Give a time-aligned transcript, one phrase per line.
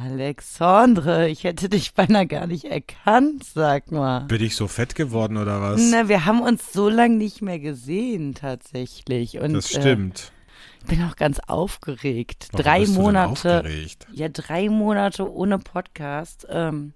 [0.00, 4.20] Alexandre, ich hätte dich beinahe gar nicht erkannt, sag mal.
[4.20, 5.80] Bin ich so fett geworden oder was?
[5.90, 9.38] Na, wir haben uns so lange nicht mehr gesehen, tatsächlich.
[9.38, 10.20] Und, das stimmt.
[10.20, 12.48] Äh, ich bin auch ganz aufgeregt.
[12.52, 13.58] Warum drei Monate.
[13.58, 14.06] aufgeregt?
[14.12, 16.46] Ja, drei Monate ohne Podcast.
[16.48, 16.92] Ähm,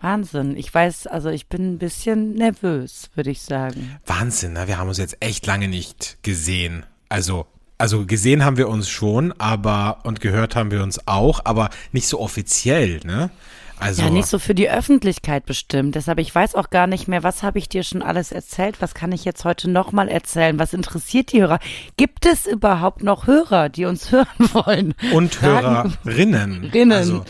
[0.00, 0.56] Wahnsinn.
[0.56, 3.98] Ich weiß, also ich bin ein bisschen nervös, würde ich sagen.
[4.06, 4.66] Wahnsinn, ne?
[4.66, 6.84] wir haben uns jetzt echt lange nicht gesehen.
[7.08, 7.46] Also,
[7.78, 12.06] also gesehen haben wir uns schon, aber und gehört haben wir uns auch, aber nicht
[12.08, 13.30] so offiziell, ne?
[13.80, 15.96] Also Ja, nicht so für die Öffentlichkeit bestimmt.
[15.96, 18.76] Deshalb, ich weiß auch gar nicht mehr, was habe ich dir schon alles erzählt?
[18.80, 20.58] Was kann ich jetzt heute nochmal erzählen?
[20.60, 21.58] Was interessiert die Hörer?
[21.96, 24.94] Gibt es überhaupt noch Hörer, die uns hören wollen?
[25.12, 26.64] und Fragen- Hörerinnen.
[26.72, 26.92] Rinnen.
[26.92, 27.24] Also,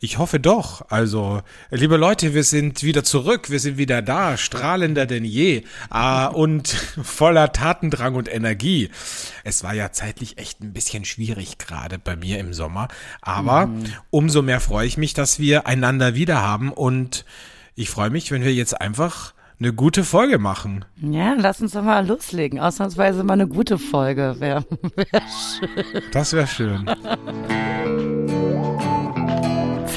[0.00, 0.90] ich hoffe doch.
[0.90, 6.26] Also, liebe Leute, wir sind wieder zurück, wir sind wieder da, strahlender denn je äh,
[6.28, 6.68] und
[7.02, 8.90] voller Tatendrang und Energie.
[9.44, 12.88] Es war ja zeitlich echt ein bisschen schwierig gerade bei mir im Sommer,
[13.22, 13.68] aber
[14.10, 17.24] umso mehr freue ich mich, dass wir einander wieder haben und
[17.74, 20.84] ich freue mich, wenn wir jetzt einfach eine gute Folge machen.
[21.00, 22.60] Ja, lass uns doch mal loslegen.
[22.60, 24.36] Ausnahmsweise mal eine gute Folge.
[24.38, 25.22] Wär, wär
[25.58, 26.02] schön.
[26.12, 26.88] Das wäre schön.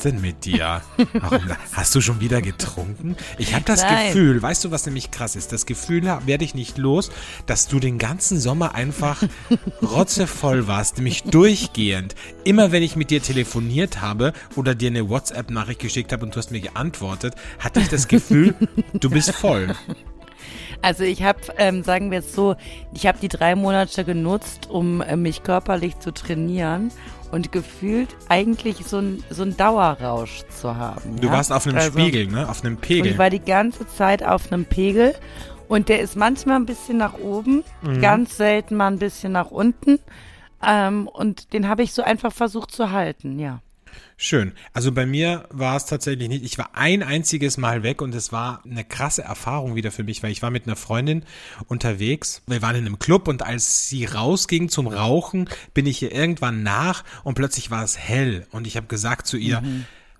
[0.00, 0.80] Ist denn mit dir?
[1.12, 3.16] Warum, hast du schon wieder getrunken?
[3.36, 4.06] Ich habe das Nein.
[4.06, 5.52] Gefühl, weißt du, was nämlich krass ist?
[5.52, 7.10] Das Gefühl werde ich nicht los,
[7.44, 9.22] dass du den ganzen Sommer einfach
[9.82, 12.14] rotzevoll warst, nämlich durchgehend.
[12.44, 16.38] Immer wenn ich mit dir telefoniert habe oder dir eine WhatsApp-Nachricht geschickt habe und du
[16.38, 18.54] hast mir geantwortet, hatte ich das Gefühl,
[18.94, 19.74] du bist voll.
[20.80, 22.56] Also ich habe, ähm, sagen wir es so,
[22.94, 26.90] ich habe die drei Monate genutzt, um äh, mich körperlich zu trainieren
[27.30, 31.16] und gefühlt eigentlich so ein, so ein Dauerrausch zu haben.
[31.20, 31.32] Du ja?
[31.34, 32.48] warst auf einem Also- Spiegel, ne?
[32.48, 33.12] Auf einem Und Pegel.
[33.12, 35.14] ich war die ganze Zeit auf einem Pegel
[35.68, 38.00] und der ist manchmal ein bisschen nach oben, Mhm.
[38.00, 39.98] ganz selten mal ein bisschen nach unten.
[40.62, 43.60] Ähm, und den habe ich so einfach versucht zu halten, ja.
[44.16, 44.52] Schön.
[44.72, 46.44] Also bei mir war es tatsächlich nicht.
[46.44, 50.22] Ich war ein einziges Mal weg und es war eine krasse Erfahrung wieder für mich,
[50.22, 51.24] weil ich war mit einer Freundin
[51.68, 52.42] unterwegs.
[52.46, 56.62] Wir waren in einem Club und als sie rausging zum Rauchen, bin ich ihr irgendwann
[56.62, 59.62] nach und plötzlich war es hell und ich habe gesagt zu ihr,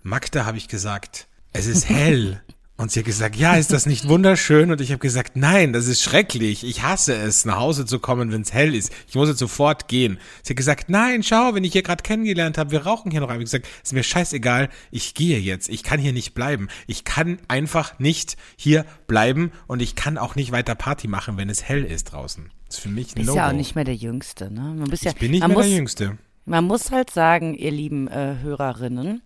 [0.03, 2.41] Magda, habe ich gesagt, es ist hell.
[2.80, 4.70] Und sie hat gesagt, ja, ist das nicht wunderschön?
[4.70, 6.64] Und ich habe gesagt, nein, das ist schrecklich.
[6.64, 8.91] Ich hasse es, nach Hause zu kommen, wenn es hell ist.
[9.06, 10.18] Ich muss jetzt sofort gehen.
[10.42, 13.28] Sie hat gesagt, nein, schau, wenn ich hier gerade kennengelernt habe, wir rauchen hier noch
[13.28, 13.44] einmal.
[13.44, 15.68] Ich habe gesagt, ist mir scheißegal, ich gehe jetzt.
[15.68, 16.68] Ich kann hier nicht bleiben.
[16.86, 21.50] Ich kann einfach nicht hier bleiben und ich kann auch nicht weiter Party machen, wenn
[21.50, 22.50] es hell ist draußen.
[22.66, 24.62] Das ist für mich ein Ist no ja auch nicht mehr der Jüngste, ne?
[24.62, 26.18] Man, bist ja, Ich bin nicht mehr muss, der Jüngste.
[26.47, 29.20] Man muss halt sagen, ihr lieben äh, Hörerinnen,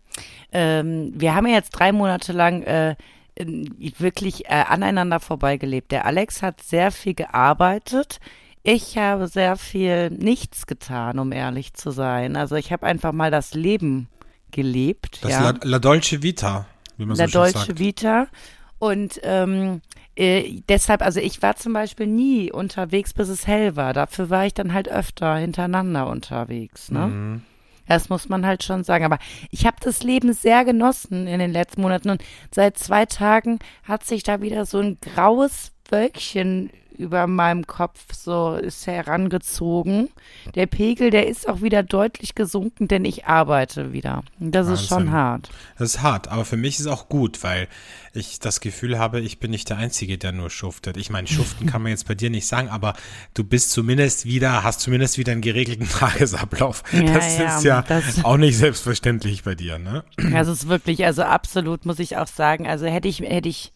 [0.51, 2.97] ähm, wir haben ja jetzt drei Monate lang äh,
[3.37, 5.93] wirklich äh, aneinander vorbeigelebt.
[5.93, 8.21] Der Alex hat sehr viel gearbeitet.
[8.63, 12.37] Ich habe sehr viel nichts getan, um ehrlich zu sein.
[12.37, 14.09] Also ich habe einfach mal das Leben
[14.51, 15.23] gelebt.
[15.23, 15.41] Das ja.
[15.51, 17.79] La, La Dolce Vita, wie man La so schön Dolce sagt.
[17.79, 18.27] Vita.
[18.79, 19.81] Und ähm,
[20.17, 23.93] äh, deshalb, also ich war zum Beispiel nie unterwegs, bis es hell war.
[23.93, 26.91] Dafür war ich dann halt öfter hintereinander unterwegs.
[26.91, 27.07] Ne?
[27.07, 27.43] Mhm.
[27.87, 29.05] Das muss man halt schon sagen.
[29.05, 29.19] Aber
[29.51, 34.05] ich habe das Leben sehr genossen in den letzten Monaten und seit zwei Tagen hat
[34.05, 40.09] sich da wieder so ein graues Wölkchen über meinem Kopf so ist herangezogen.
[40.55, 44.23] Der Pegel, der ist auch wieder deutlich gesunken, denn ich arbeite wieder.
[44.39, 45.13] Das ist schon Wahnsinn.
[45.13, 45.51] hart.
[45.79, 47.69] Das ist hart, aber für mich ist es auch gut, weil
[48.13, 50.97] ich das Gefühl habe, ich bin nicht der Einzige, der nur schuftet.
[50.97, 52.95] Ich meine, schuften kann man jetzt bei dir nicht sagen, aber
[53.35, 56.83] du bist zumindest wieder, hast zumindest wieder einen geregelten Tagesablauf.
[56.93, 60.05] Ja, das ja, ist ja das- auch nicht selbstverständlich bei dir, ne?
[60.33, 63.73] Es ist wirklich, also absolut muss ich auch sagen, also hätte ich, hätte ich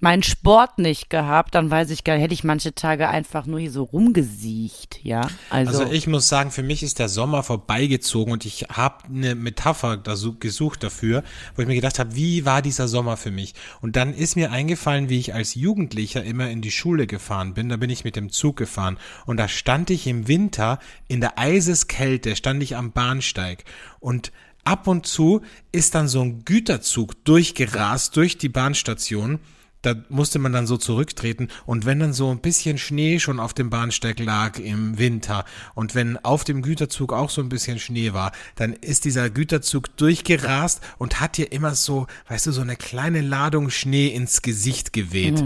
[0.00, 3.70] meinen Sport nicht gehabt, dann weiß ich gar hätte ich manche Tage einfach nur hier
[3.70, 5.28] so rumgesiecht, ja.
[5.50, 9.34] Also, Also ich muss sagen, für mich ist der Sommer vorbeigezogen und ich habe eine
[9.34, 11.22] Metapher gesucht dafür,
[11.54, 13.54] wo ich mir gedacht habe, wie war dieser Sommer für mich?
[13.80, 17.68] Und dann ist mir eingefallen, wie ich als Jugendlicher immer in die Schule gefahren bin.
[17.68, 21.38] Da bin ich mit dem Zug gefahren und da stand ich im Winter in der
[21.38, 23.64] Eiseskälte, stand ich am Bahnsteig
[24.00, 24.32] und
[24.64, 25.42] ab und zu
[25.72, 29.40] ist dann so ein Güterzug durchgerast durch die Bahnstation
[29.84, 33.54] da musste man dann so zurücktreten und wenn dann so ein bisschen Schnee schon auf
[33.54, 35.44] dem Bahnsteig lag im Winter
[35.74, 39.96] und wenn auf dem Güterzug auch so ein bisschen Schnee war, dann ist dieser Güterzug
[39.96, 44.92] durchgerast und hat dir immer so, weißt du, so eine kleine Ladung Schnee ins Gesicht
[44.92, 45.42] geweht.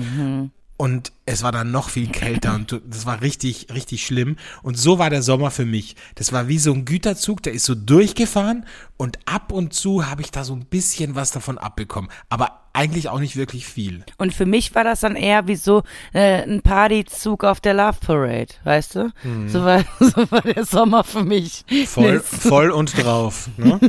[0.81, 4.37] Und es war dann noch viel kälter und das war richtig, richtig schlimm.
[4.63, 5.97] Und so war der Sommer für mich.
[6.15, 8.65] Das war wie so ein Güterzug, der ist so durchgefahren,
[8.99, 12.11] Und ab und zu habe ich da so ein bisschen was davon abbekommen.
[12.29, 14.05] Aber eigentlich auch nicht wirklich viel.
[14.19, 17.99] Und für mich war das dann eher wie so äh, ein Partyzug auf der Love
[18.05, 19.13] Parade, weißt du?
[19.23, 19.49] Mhm.
[19.49, 21.65] So, war, so war der Sommer für mich.
[21.87, 23.49] Voll, voll und drauf.
[23.57, 23.81] Ne?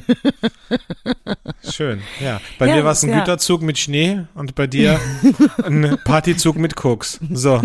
[1.69, 2.39] Schön, ja.
[2.57, 3.19] Bei Ja, mir war es ein ja.
[3.19, 5.00] Güterzug mit Schnee und bei dir
[5.63, 7.19] ein Partyzug mit Koks.
[7.31, 7.62] So.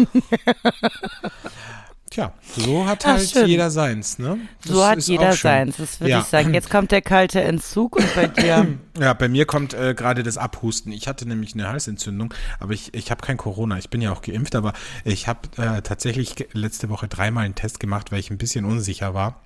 [2.14, 3.48] Tja, so hat Ach, halt schön.
[3.48, 4.38] jeder seins, ne?
[4.64, 6.20] So Das hat ist jeder seins, das würde Ja.
[6.20, 6.54] ich sagen.
[6.54, 8.78] Jetzt kommt der kalte Entzug und bei dir.
[9.00, 10.92] Ja, bei mir kommt äh, gerade das Abhusten.
[10.92, 13.76] Ich hatte nämlich eine Halsentzündung, aber ich, ich habe kein Corona.
[13.78, 14.72] Ich bin ja auch geimpft, aber
[15.04, 19.12] ich habe äh, tatsächlich letzte Woche dreimal einen Test gemacht, weil ich ein bisschen unsicher
[19.12, 19.40] war.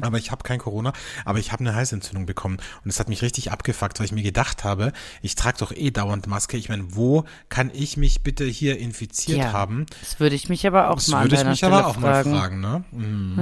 [0.00, 0.92] Aber ich habe kein Corona,
[1.24, 4.22] aber ich habe eine Halsentzündung bekommen und es hat mich richtig abgefuckt, weil ich mir
[4.22, 6.56] gedacht habe, ich trage doch eh dauernd Maske.
[6.56, 9.86] Ich meine, wo kann ich mich bitte hier infiziert Ja, haben?
[10.00, 11.94] Das würde ich mich aber auch Das mal an würde ich mich Stelle aber auch
[12.00, 12.30] fragen.
[12.30, 12.84] mal fragen, ne?
[12.92, 13.38] Mhm.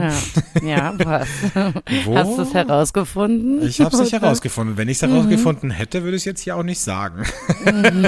[0.63, 1.29] Ja, ja was?
[2.05, 2.17] Wo?
[2.17, 3.67] Hast du es herausgefunden?
[3.67, 4.77] Ich habe es nicht herausgefunden.
[4.77, 5.13] Wenn ich es Mhm.
[5.13, 7.25] herausgefunden hätte, würde ich es jetzt hier auch nicht sagen.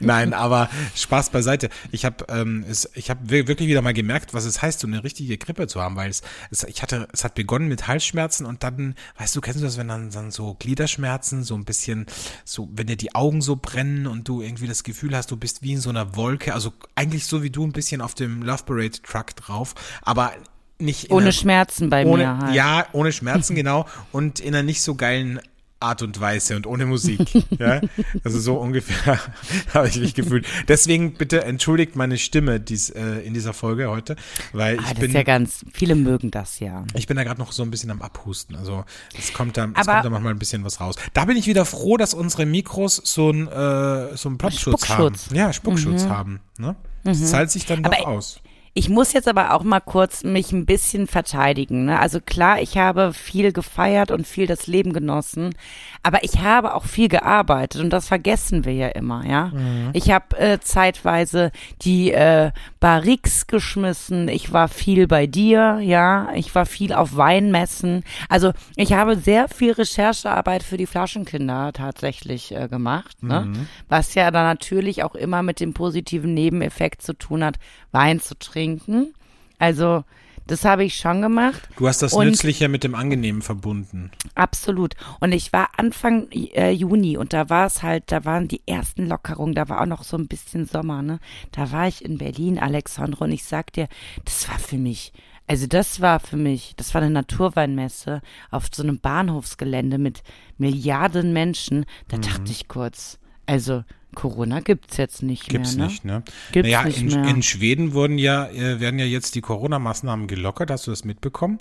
[0.00, 1.68] Nein, aber Spaß beiseite.
[1.92, 5.04] Ich habe ähm, es, ich habe wirklich wieder mal gemerkt, was es heißt, so eine
[5.04, 8.62] richtige Grippe zu haben, weil es, es ich hatte, es hat begonnen mit Halsschmerzen und
[8.62, 12.06] dann, weißt du, kennst du das, wenn dann, dann so Gliederschmerzen, so ein bisschen,
[12.44, 15.62] so wenn dir die Augen so brennen und du irgendwie das Gefühl hast, du bist
[15.62, 18.64] wie in so einer Wolke, also eigentlich so wie du ein bisschen auf dem Love
[18.64, 20.32] Parade Truck drauf, aber
[20.78, 22.54] nicht Ohne einer- Schmerzen bei ohne, mir halt.
[22.54, 23.84] Ja, ohne Schmerzen, genau.
[24.12, 25.38] Und in einer nicht so geilen
[25.80, 27.20] Art und Weise und ohne Musik.
[27.58, 27.80] ja?
[28.22, 29.18] Also so ungefähr
[29.74, 30.46] habe ich mich gefühlt.
[30.68, 34.16] Deswegen bitte entschuldigt meine Stimme dies, äh, in dieser Folge heute,
[34.52, 36.84] weil Ah, ich das bin, ist ja ganz, viele mögen das ja.
[36.94, 38.56] ich bin da gerade noch so ein bisschen am Abhusten.
[38.56, 38.84] Also
[39.18, 40.96] es kommt da, es kommt da manchmal ein bisschen was raus.
[41.14, 45.14] Da bin ich wieder froh, dass unsere Mikros so ein äh, so einen Plopschutz haben.
[45.32, 46.40] Ja, Spuckschutz haben.
[46.58, 46.76] Ne?
[47.04, 48.40] Das zahlt sich dann doch Aber- aus.
[48.72, 51.86] Ich muss jetzt aber auch mal kurz mich ein bisschen verteidigen.
[51.86, 51.98] Ne?
[51.98, 55.56] Also klar, ich habe viel gefeiert und viel das Leben genossen,
[56.02, 59.52] aber ich habe auch viel gearbeitet und das vergessen wir ja immer, ja.
[59.92, 61.52] Ich habe äh, zeitweise
[61.82, 68.04] die äh, Barriques geschmissen, ich war viel bei dir, ja, ich war viel auf Weinmessen.
[68.28, 73.52] Also ich habe sehr viel Recherchearbeit für die Flaschenkinder tatsächlich äh, gemacht, ne?
[73.88, 77.56] was ja dann natürlich auch immer mit dem positiven Nebeneffekt zu tun hat,
[77.92, 79.14] Wein zu trinken.
[79.58, 80.04] Also
[80.50, 81.68] das habe ich schon gemacht.
[81.76, 84.10] Du hast das Und- Nützliche mit dem Angenehmen verbunden.
[84.34, 84.94] Absolut.
[85.20, 89.06] Und ich war Anfang äh, Juni und da war es halt, da waren die ersten
[89.08, 91.20] Lockerungen, da war auch noch so ein bisschen Sommer, ne?
[91.52, 93.86] Da war ich in Berlin, Alexandre, und ich sag dir,
[94.24, 95.12] das war für mich,
[95.46, 98.20] also das war für mich, das war eine Naturweinmesse
[98.50, 100.22] auf so einem Bahnhofsgelände mit
[100.58, 101.86] Milliarden Menschen.
[102.08, 102.22] Da Mhm.
[102.22, 103.19] dachte ich kurz,
[103.50, 103.82] also
[104.14, 105.90] Corona gibt's jetzt nicht Gibt's mehr, ne?
[105.90, 106.22] nicht, ne?
[106.52, 107.28] Gibt's naja, nicht in, mehr.
[107.28, 110.70] in Schweden wurden ja, äh, werden ja jetzt die Corona-Maßnahmen gelockert.
[110.70, 111.58] Hast du das mitbekommen?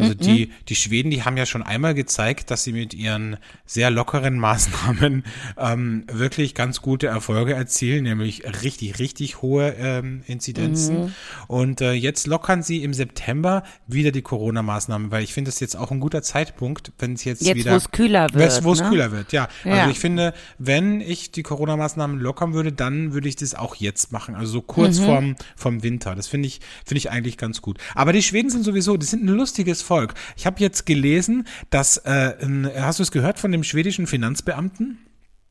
[0.00, 3.36] Also die, die Schweden, die haben ja schon einmal gezeigt, dass sie mit ihren
[3.66, 5.24] sehr lockeren Maßnahmen
[5.58, 11.14] ähm, wirklich ganz gute Erfolge erzielen, nämlich richtig, richtig hohe ähm, Inzidenzen.
[11.48, 15.76] Und äh, jetzt lockern sie im September wieder die Corona-Maßnahmen, weil ich finde das jetzt
[15.76, 18.80] auch ein guter Zeitpunkt, wenn es jetzt, Jetzt, wieder wo es kühler wird, wo es
[18.80, 18.88] ne?
[18.88, 19.48] kühler wird, ja.
[19.64, 19.74] Ja.
[19.74, 24.12] Also ich finde, wenn ich die Corona-Maßnahmen lockern würde, dann würde ich das auch jetzt
[24.12, 24.34] machen.
[24.34, 25.04] Also so kurz Mhm.
[25.04, 26.14] vorm, vom Winter.
[26.14, 27.78] Das finde ich, finde ich eigentlich ganz gut.
[27.94, 30.14] Aber die Schweden sind sowieso, die sind ein lustiges Volk.
[30.36, 32.34] Ich habe jetzt gelesen, dass, äh,
[32.78, 34.98] hast du es gehört von dem schwedischen Finanzbeamten?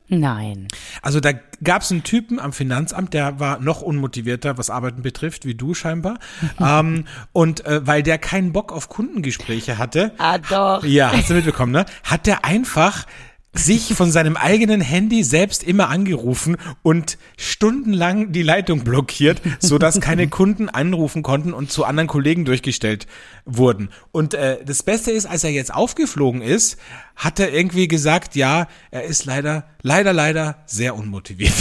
[0.08, 0.66] Nein.
[1.02, 5.44] Also da gab es einen Typen am Finanzamt, der war noch unmotivierter, was Arbeiten betrifft,
[5.44, 6.18] wie du scheinbar.
[6.58, 10.84] ähm, und äh, weil der keinen Bock auf Kundengespräche hatte, Ah, doch.
[10.84, 11.84] ja, hast du mitbekommen, ne?
[12.02, 13.04] Hat der einfach
[13.52, 20.00] sich von seinem eigenen Handy selbst immer angerufen und stundenlang die Leitung blockiert, so dass
[20.00, 23.06] keine Kunden anrufen konnten und zu anderen Kollegen durchgestellt
[23.44, 23.90] wurden.
[24.12, 26.78] Und äh, das Beste ist, als er jetzt aufgeflogen ist,
[27.16, 31.54] hat er irgendwie gesagt, ja, er ist leider, leider, leider sehr unmotiviert.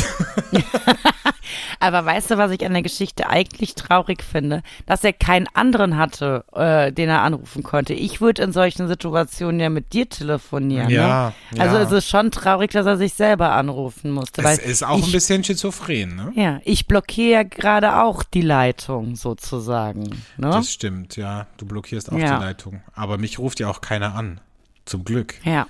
[1.79, 4.61] Aber weißt du, was ich an der Geschichte eigentlich traurig finde?
[4.85, 7.93] Dass er keinen anderen hatte, äh, den er anrufen konnte.
[7.93, 10.89] Ich würde in solchen Situationen ja mit dir telefonieren.
[10.89, 11.61] Ja, ne?
[11.61, 11.83] Also ja.
[11.83, 14.41] es ist schon traurig, dass er sich selber anrufen musste.
[14.41, 16.31] Das ist auch ich, ein bisschen schizophren, ne?
[16.35, 20.03] Ja, ich blockiere ja gerade auch die Leitung sozusagen.
[20.37, 20.49] Ne?
[20.49, 21.47] Das stimmt, ja.
[21.57, 22.37] Du blockierst auch Ja.
[22.37, 22.81] die Leitung.
[22.93, 24.41] Aber mich ruft ja auch keiner an.
[24.85, 25.35] Zum Glück.
[25.43, 25.67] ja.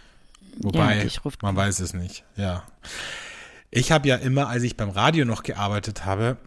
[0.62, 2.63] Wobei, Ja, man weiß es nicht, ja.
[3.71, 6.38] Ich habe ja immer, als ich beim Radio noch gearbeitet habe,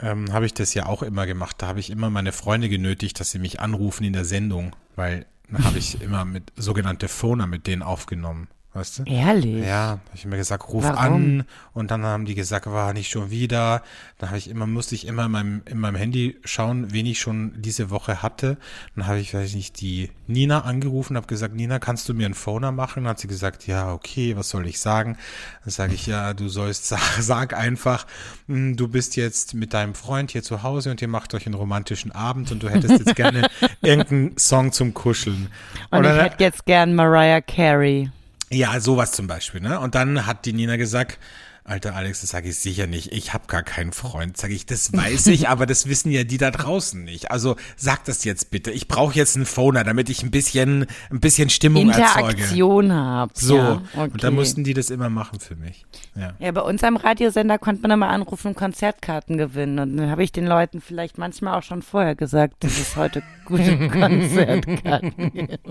[0.00, 1.56] ähm, habe ich das ja auch immer gemacht.
[1.58, 5.26] Da habe ich immer meine Freunde genötigt, dass sie mich anrufen in der Sendung, weil
[5.50, 8.48] dann habe ich immer mit sogenannte Phoner mit denen aufgenommen.
[8.74, 9.02] Weißt du?
[9.04, 9.64] Ehrlich?
[9.66, 10.96] Ja, habe ich mir gesagt, ruf Warum?
[10.98, 13.82] an und dann haben die gesagt, war nicht schon wieder.
[14.18, 17.18] Dann habe ich immer, musste ich immer in meinem, in meinem Handy schauen, wen ich
[17.18, 18.58] schon diese Woche hatte.
[18.94, 22.26] Dann habe ich, weiß ich nicht, die Nina angerufen, habe gesagt, Nina, kannst du mir
[22.26, 23.04] einen Phoner machen?
[23.04, 25.16] Dann hat sie gesagt, ja, okay, was soll ich sagen?
[25.64, 28.06] Dann sage ich, ja, du sollst, sag, sag einfach,
[28.48, 31.54] hm, du bist jetzt mit deinem Freund hier zu Hause und ihr macht euch einen
[31.54, 33.48] romantischen Abend und du hättest jetzt gerne
[33.80, 35.48] irgendeinen Song zum Kuscheln.
[35.90, 38.10] Und dann- ich hätte jetzt gern Mariah Carey.
[38.50, 39.78] Ja, sowas zum Beispiel, ne?
[39.80, 41.18] Und dann hat die Nina gesagt,
[41.68, 43.12] Alter Alex, das sage ich sicher nicht.
[43.12, 44.38] Ich habe gar keinen Freund.
[44.38, 47.30] Sage ich, das weiß ich, aber das wissen ja die da draußen nicht.
[47.30, 48.70] Also sag das jetzt bitte.
[48.70, 52.30] Ich brauche jetzt einen Phoner, damit ich ein bisschen, ein bisschen Stimmung erzeuge.
[52.30, 53.32] Interaktion habe.
[53.34, 53.56] So.
[53.56, 54.10] Ja, okay.
[54.12, 55.84] Und dann mussten die das immer machen für mich.
[56.16, 56.32] Ja.
[56.38, 59.78] Ja, bei uns am Radiosender konnte man immer anrufen und Konzertkarten gewinnen.
[59.78, 63.22] Und dann habe ich den Leuten vielleicht manchmal auch schon vorher gesagt, dass es heute
[63.44, 65.66] gute Konzertkarten gibt.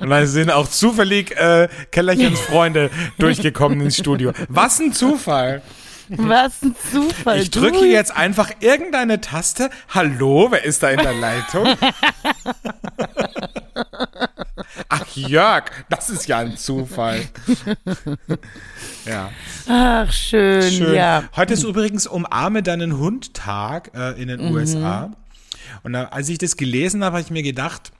[0.00, 4.32] Und dann sind auch zufällig äh, Kellerchens Freunde durchgekommen ins Studio.
[4.48, 5.21] Was ein Zufall.
[6.08, 7.40] Was ein Zufall.
[7.40, 7.84] Ich drücke du.
[7.86, 9.70] jetzt einfach irgendeine Taste.
[9.88, 11.68] Hallo, wer ist da in der Leitung?
[14.88, 17.22] Ach, Jörg, das ist ja ein Zufall.
[19.06, 19.30] Ja,
[19.68, 20.94] Ach, schön, schön.
[20.94, 21.24] ja.
[21.34, 24.52] Heute ist übrigens Umarme deinen Hund Tag äh, in den Mhm.
[24.54, 25.10] USA.
[25.82, 27.92] Und da, als ich das gelesen habe, habe ich mir gedacht,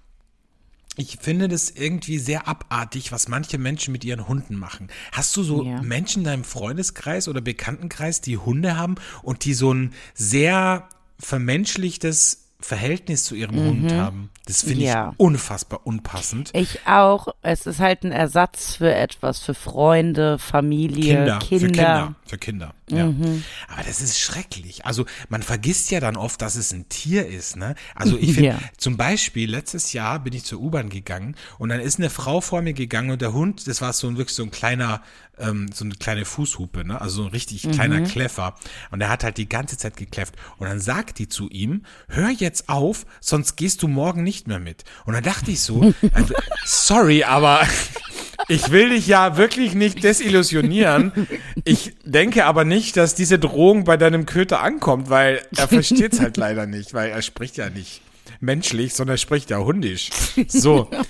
[0.97, 4.89] ich finde das irgendwie sehr abartig, was manche Menschen mit ihren Hunden machen.
[5.13, 5.81] Hast du so Ja.
[5.81, 12.49] Menschen in deinem Freundeskreis oder Bekanntenkreis, die Hunde haben und die so ein sehr vermenschlichtes
[12.61, 14.31] Verhältnis zu ihrem Hund haben?
[14.47, 14.85] Das finde.
[14.85, 15.11] Ja.
[15.13, 16.51] ich unfassbar unpassend.
[16.53, 17.29] Ich auch.
[17.43, 21.67] Es ist halt ein Ersatz für etwas, für Freunde, Familie, Kinder, Kinder.
[21.67, 23.07] für Kinder, für Kinder, ja.
[23.07, 23.45] Mhm.
[23.69, 24.85] Aber das ist schrecklich.
[24.85, 27.77] Also man vergisst ja dann oft, dass es ein Tier ist, ne?
[27.95, 28.59] Also ich finde, Ja.
[28.79, 32.63] zum Beispiel letztes Jahr bin ich zur U-Bahn gegangen und dann ist eine Frau vor
[32.63, 35.03] mir gegangen und der Hund, das war so ein wirklich so ein kleiner,
[35.39, 37.01] ähm, so eine kleine Fußhupe, ne?
[37.01, 38.05] Also so ein richtig kleiner Mhm.
[38.07, 38.57] Kläffer.
[38.91, 40.35] Und der hat halt die ganze Zeit gekläfft.
[40.59, 44.59] Und dann sagt die zu ihm, hör jetzt auf, sonst gehst du morgen nicht mehr
[44.59, 44.85] mit.
[45.05, 46.35] Und dann dachte ich so, also,
[46.65, 47.67] sorry, aber
[48.49, 51.13] ich will dich ja wirklich nicht desillusionieren.
[51.65, 56.21] Ich denke aber nicht, dass diese Drohung bei deinem Köter ankommt, weil er versteht es
[56.21, 58.03] halt leider nicht, weil er spricht ja nicht
[58.41, 60.11] menschlich, sondern er spricht ja hundisch.
[60.49, 60.91] So.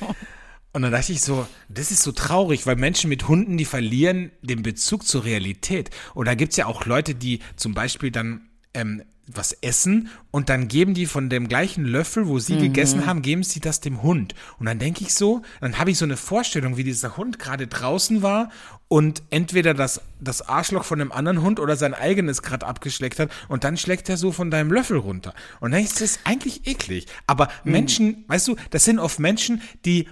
[0.74, 4.32] Und dann dachte ich so, das ist so traurig, weil Menschen mit Hunden, die verlieren
[4.40, 5.90] den Bezug zur Realität.
[6.14, 10.68] Und da gibt's ja auch Leute, die zum Beispiel dann ähm, was essen und dann
[10.68, 14.34] geben die von dem gleichen Löffel, wo sie gegessen haben, geben sie das dem Hund.
[14.58, 17.66] Und dann denke ich so, dann habe ich so eine Vorstellung, wie dieser Hund gerade
[17.66, 18.50] draußen war
[18.88, 23.30] und entweder das, das Arschloch von einem anderen Hund oder sein eigenes gerade abgeschleckt hat
[23.48, 25.34] und dann schlägt er so von deinem Löffel runter.
[25.60, 27.06] Und dann ist das eigentlich eklig.
[27.26, 30.08] Aber Menschen, weißt du, das sind oft Menschen, die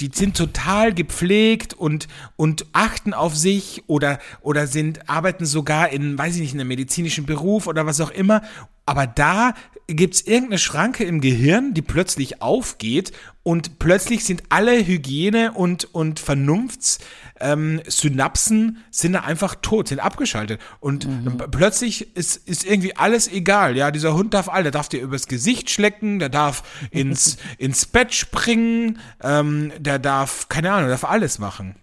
[0.00, 6.18] die sind total gepflegt und, und achten auf sich oder, oder sind, arbeiten sogar in,
[6.18, 8.42] weiß ich nicht, in einem medizinischen Beruf oder was auch immer.
[8.86, 9.54] Aber da
[9.86, 13.12] gibt's irgendeine Schranke im Gehirn, die plötzlich aufgeht
[13.42, 16.98] und plötzlich sind alle Hygiene und, und Vernunfts,
[17.42, 20.60] ähm, Synapsen sind da einfach tot, sind abgeschaltet.
[20.80, 23.76] Und dann plötzlich ist, ist irgendwie alles egal.
[23.76, 27.86] Ja, dieser Hund darf all, der darf dir übers Gesicht schlecken, der darf ins, ins
[27.86, 31.76] Bett springen, ähm, der darf, keine Ahnung, der darf alles machen.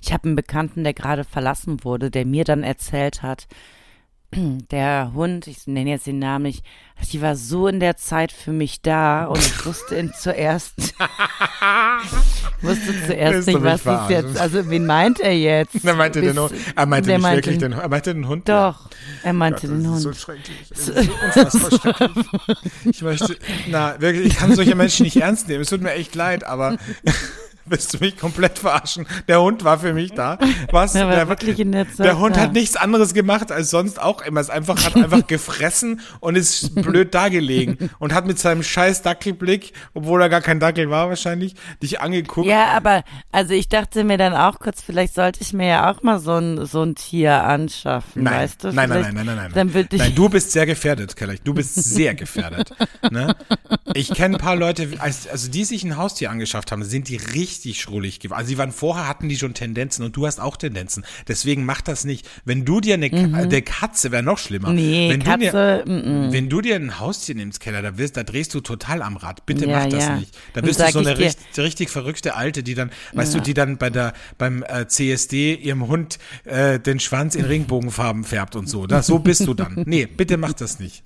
[0.00, 3.46] Ich habe einen Bekannten, der gerade verlassen wurde, der mir dann erzählt hat,
[4.36, 6.64] der Hund, ich nenne jetzt den Namen nicht,
[7.12, 10.74] die war so in der Zeit für mich da und ich wusste ihn zuerst,
[12.62, 15.84] wusste zuerst nicht, was ist jetzt, also wen meint er jetzt?
[15.84, 18.28] Er meinte, den, Bis- Hund- er meinte der nicht meinte- wirklich den, er meinte den
[18.28, 18.48] Hund.
[18.48, 18.88] Doch,
[19.22, 20.00] er meinte den Das ist Hund.
[20.02, 20.68] so schrecklich.
[20.68, 22.26] Das ist so unfassbar schrecklich.
[22.84, 23.36] Ich möchte,
[23.68, 25.62] na, wirklich, ich kann solche Menschen nicht ernst nehmen.
[25.62, 26.76] Es tut mir echt leid, aber
[27.70, 29.06] willst du mich komplett verarschen?
[29.28, 30.38] Der Hund war für mich da.
[30.70, 30.94] Was?
[30.94, 32.40] Er war der, wirklich in der Zeit der Hund da.
[32.42, 34.40] hat nichts anderes gemacht als sonst auch immer.
[34.40, 39.72] Es einfach, hat einfach gefressen und ist blöd dagelegen und hat mit seinem scheiß Dackelblick,
[39.94, 42.46] obwohl er gar kein Dackel war wahrscheinlich, dich angeguckt.
[42.48, 46.02] Ja, aber also ich dachte mir dann auch kurz, vielleicht sollte ich mir ja auch
[46.02, 48.72] mal so ein, so ein Tier anschaffen, Nein, weißt du?
[48.72, 49.50] nein, nein, nein, nein, nein, nein.
[49.54, 51.42] Dann würde ich, Nein, du bist sehr gefährdet, Kellerich.
[51.42, 52.70] Du bist sehr gefährdet.
[53.10, 53.34] ne?
[53.94, 57.16] Ich kenne ein paar Leute, als- also die sich ein Haustier angeschafft haben, sind die
[57.16, 58.38] richtig schrullig geworden.
[58.38, 61.04] Also die waren vorher, hatten die schon Tendenzen und du hast auch Tendenzen.
[61.28, 62.28] Deswegen mach das nicht.
[62.44, 64.70] Wenn du dir eine, eine Katze, wäre noch schlimmer.
[64.70, 64.76] Mhm.
[64.76, 68.22] nee, wenn Katze, du dir, wenn du dir ein Haustier nimmst, Keller, da, wirst, da
[68.22, 69.46] drehst du total am Rad.
[69.46, 70.16] Bitte Ja, mach das ja.
[70.16, 70.36] nicht.
[70.54, 73.78] Da bist du so eine richtig, richtig verrückte Alte, die dann, weißt du, die dann
[73.78, 78.86] bei der, beim äh, CSD ihrem Hund äh, den Schwanz in Regenbogenfarben färbt und so.
[78.86, 79.84] Da, so bist du dann.
[79.86, 81.02] Nee, bitte mach das nicht.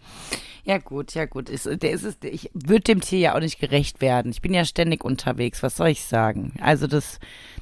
[0.65, 1.49] Ja gut, ja gut.
[1.49, 4.31] Ist, der ist es, ich würde dem Tier ja auch nicht gerecht werden.
[4.31, 5.63] Ich bin ja ständig unterwegs.
[5.63, 6.53] Was soll ich sagen?
[6.61, 7.19] Also das,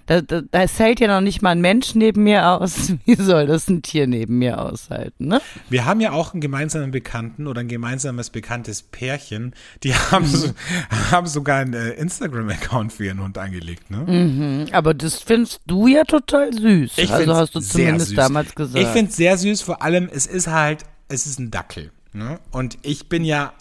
[0.07, 2.93] da, da, das hält ja noch nicht mal ein Mensch neben mir aus.
[3.05, 5.28] Wie soll das ein Tier neben mir aushalten?
[5.28, 5.40] Ne?
[5.71, 9.55] Wir haben ja auch einen gemeinsamen Bekannten oder ein gemeinsames bekanntes Pärchen.
[9.83, 10.37] Die haben, Mhm.
[10.37, 10.49] so,
[11.11, 13.90] haben sogar einen äh, Instagram-Account für ihren Hund angelegt.
[13.90, 13.99] Ne?
[13.99, 16.99] Mhm, aber das findest du ja total süß.
[16.99, 18.17] Ich also hast du zumindest süß.
[18.17, 18.83] damals gesagt.
[18.83, 21.90] Ich finde es sehr süß, vor allem, es ist halt, es ist ein Dackel.
[22.19, 22.41] Ne?
[22.51, 23.55] Und ich bin ja,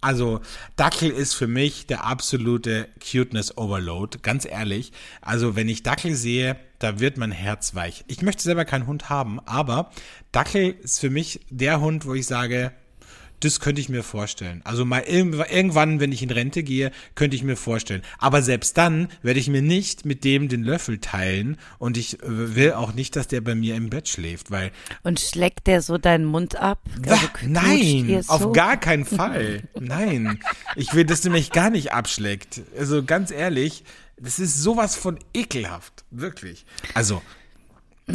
[0.00, 0.40] also
[0.76, 4.92] Dackel ist für mich der absolute Cuteness Overload, ganz ehrlich.
[5.20, 8.04] Also wenn ich Dackel sehe, da wird mein Herz weich.
[8.08, 9.90] Ich möchte selber keinen Hund haben, aber
[10.32, 12.72] Dackel ist für mich der Hund, wo ich sage,
[13.40, 14.60] das könnte ich mir vorstellen.
[14.64, 18.02] Also mal irgendw- irgendwann, wenn ich in Rente gehe, könnte ich mir vorstellen.
[18.18, 22.54] Aber selbst dann werde ich mir nicht mit dem den Löffel teilen und ich äh,
[22.56, 24.70] will auch nicht, dass der bei mir im Bett schläft, weil
[25.02, 26.80] Und schlägt der so deinen Mund ab?
[27.06, 28.32] Also nein, so?
[28.32, 29.62] auf gar keinen Fall.
[29.78, 30.40] Nein,
[30.76, 32.62] ich will, dass du mich gar nicht abschlägt.
[32.78, 33.84] Also ganz ehrlich,
[34.20, 36.64] das ist sowas von ekelhaft, wirklich.
[36.94, 37.22] Also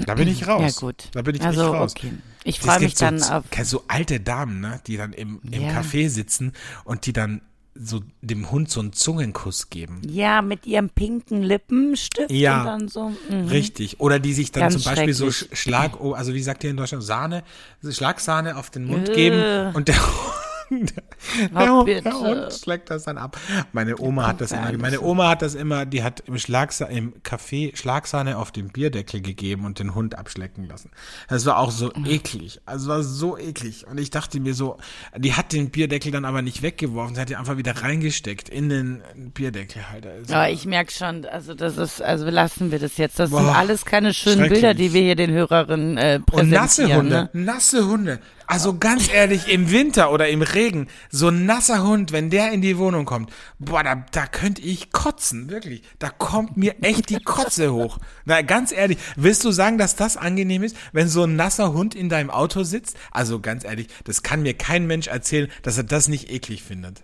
[0.06, 0.76] da bin ich raus.
[0.76, 1.10] Ja gut.
[1.14, 1.94] Da bin ich also, echt raus.
[1.98, 2.12] okay.
[2.44, 3.44] Ich freue mich dann so, auf.
[3.64, 5.70] so alte Damen, ne, die dann im, im Ja.
[5.80, 7.42] Café sitzen und die dann
[7.76, 10.02] so dem Hund so einen Zungenkuss geben.
[10.08, 12.60] Ja, mit ihrem pinken Lippenstift Ja.
[12.62, 13.10] und dann so.
[13.30, 13.48] mhm.
[13.48, 14.00] Richtig.
[14.00, 16.78] Oder die sich dann Ganz zum Beispiel so Schlag, oh, also wie sagt ihr in
[16.78, 17.44] Deutschland, Sahne,
[17.88, 19.16] Schlagsahne auf den Mund Äh.
[19.16, 20.34] geben und der Hund,
[21.54, 22.02] der, bitte.
[22.04, 23.38] der Hund schlägt das dann ab.
[23.72, 27.14] Meine Oma hat das immer, meine Oma hat das immer, die hat im Schlagsa im
[27.24, 30.92] Café Schlagsahne auf den Bierdeckel gegeben und den Hund abschlecken lassen.
[31.30, 32.60] Das war auch so eklig.
[32.66, 33.86] Also war so eklig.
[33.88, 34.78] Und ich dachte mir so,
[35.18, 38.70] die hat den Bierdeckel dann aber nicht weggeworfen, sie hat ihn einfach wieder reingesteckt in
[38.70, 39.02] den
[39.34, 40.10] Bierdeckelhalter.
[40.12, 43.20] Also, Ja, ich merke schon, also das ist, also lassen wir das jetzt.
[43.20, 44.50] Das sind Boah, alles keine schönen.
[44.50, 46.62] Bilder, die wir hier den Hörerinnen äh, Und präsentieren.
[46.64, 47.44] nasse Hunde, Ne?
[47.46, 48.20] nasse Hunde.
[48.54, 52.62] Also ganz ehrlich, im Winter oder im Regen, so ein nasser Hund, wenn der in
[52.62, 55.82] die Wohnung kommt, boah, da, da könnte ich kotzen, wirklich.
[55.98, 57.98] Da kommt mir echt die Kotze hoch.
[58.26, 61.96] Na, ganz ehrlich, willst du sagen, dass das angenehm ist, wenn so ein nasser Hund
[61.96, 62.96] in deinem Auto sitzt?
[63.10, 67.02] Also ganz ehrlich, das kann mir kein Mensch erzählen, dass er das nicht eklig findet.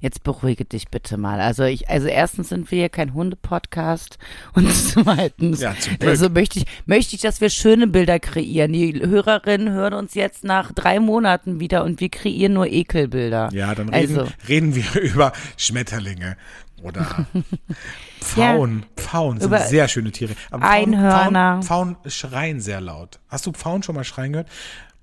[0.00, 1.40] Jetzt beruhige dich bitte mal.
[1.40, 4.18] Also ich, also erstens sind wir hier kein Hunde-Podcast
[4.54, 8.72] und zweitens, Ja, also möchte ich, möchte ich, dass wir schöne Bilder kreieren.
[8.72, 13.48] Die Hörerinnen hören uns jetzt nach drei Monaten wieder und wir kreieren nur Ekelbilder.
[13.52, 16.36] Ja, dann reden, Also, reden wir über Schmetterlinge
[16.82, 17.26] oder
[18.20, 18.84] Pfauen.
[18.96, 20.34] Pfauen sind sehr schöne Tiere.
[20.50, 21.60] Aber Einhörner.
[21.62, 23.18] Pfauen, Pfauen schreien sehr laut.
[23.28, 24.48] Hast du Pfauen schon mal schreien gehört?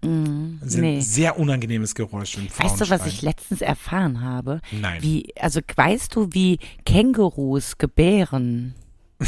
[0.01, 0.99] Mm, nee.
[1.01, 2.37] sehr unangenehmes Geräusch.
[2.57, 4.61] Weißt du, was ich letztens erfahren habe?
[4.71, 5.01] Nein.
[5.01, 8.75] Wie, also weißt du, wie Kängurus gebären?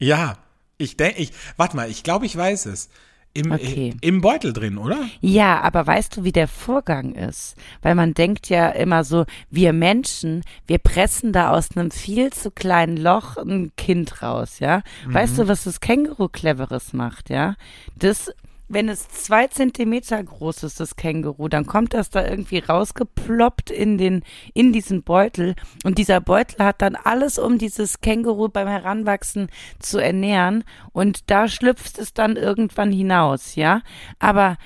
[0.00, 0.38] Ja,
[0.76, 2.88] ich denke, ich, warte mal, ich glaube, ich weiß es.
[3.34, 3.94] Im, Okay.
[4.00, 4.96] Im Beutel drin, oder?
[5.20, 7.56] Ja, aber weißt du, wie der Vorgang ist?
[7.82, 12.52] Weil man denkt ja immer so, wir Menschen, wir pressen da aus einem viel zu
[12.52, 14.82] kleinen Loch ein Kind raus, ja?
[15.06, 15.36] Weißt Mhm.
[15.38, 17.56] du, was das Känguru cleveres macht, ja?
[17.96, 18.30] Das,
[18.68, 23.96] wenn es zwei Zentimeter groß ist, das Känguru, dann kommt das da irgendwie rausgeploppt in
[23.96, 25.54] den, in diesen Beutel.
[25.84, 30.64] Und dieser Beutel hat dann alles, um dieses Känguru beim Heranwachsen zu ernähren.
[30.92, 33.82] Und da schlüpft es dann irgendwann hinaus, ja?
[34.18, 34.58] Aber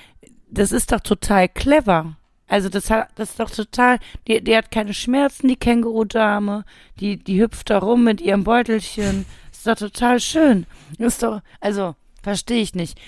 [0.49, 2.17] das ist doch total clever.
[2.47, 6.65] Also das hat, das ist doch total, die, die hat keine Schmerzen, die Kängurudame,
[6.99, 9.25] die, die hüpft da rum mit ihrem Beutelchen.
[9.51, 10.65] Ist doch total schön.
[10.97, 12.99] Ist doch, also, verstehe ich nicht.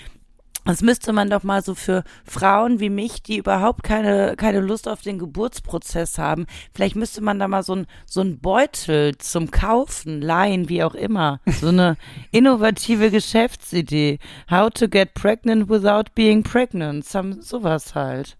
[0.66, 4.88] Das müsste man doch mal so für Frauen wie mich, die überhaupt keine, keine Lust
[4.88, 9.52] auf den Geburtsprozess haben, vielleicht müsste man da mal so ein, so ein Beutel zum
[9.52, 11.40] Kaufen, leihen, wie auch immer.
[11.46, 11.98] So eine
[12.32, 14.20] innovative Geschäftsidee.
[14.50, 17.06] How to get pregnant without being pregnant.
[17.06, 18.36] Some, sowas halt.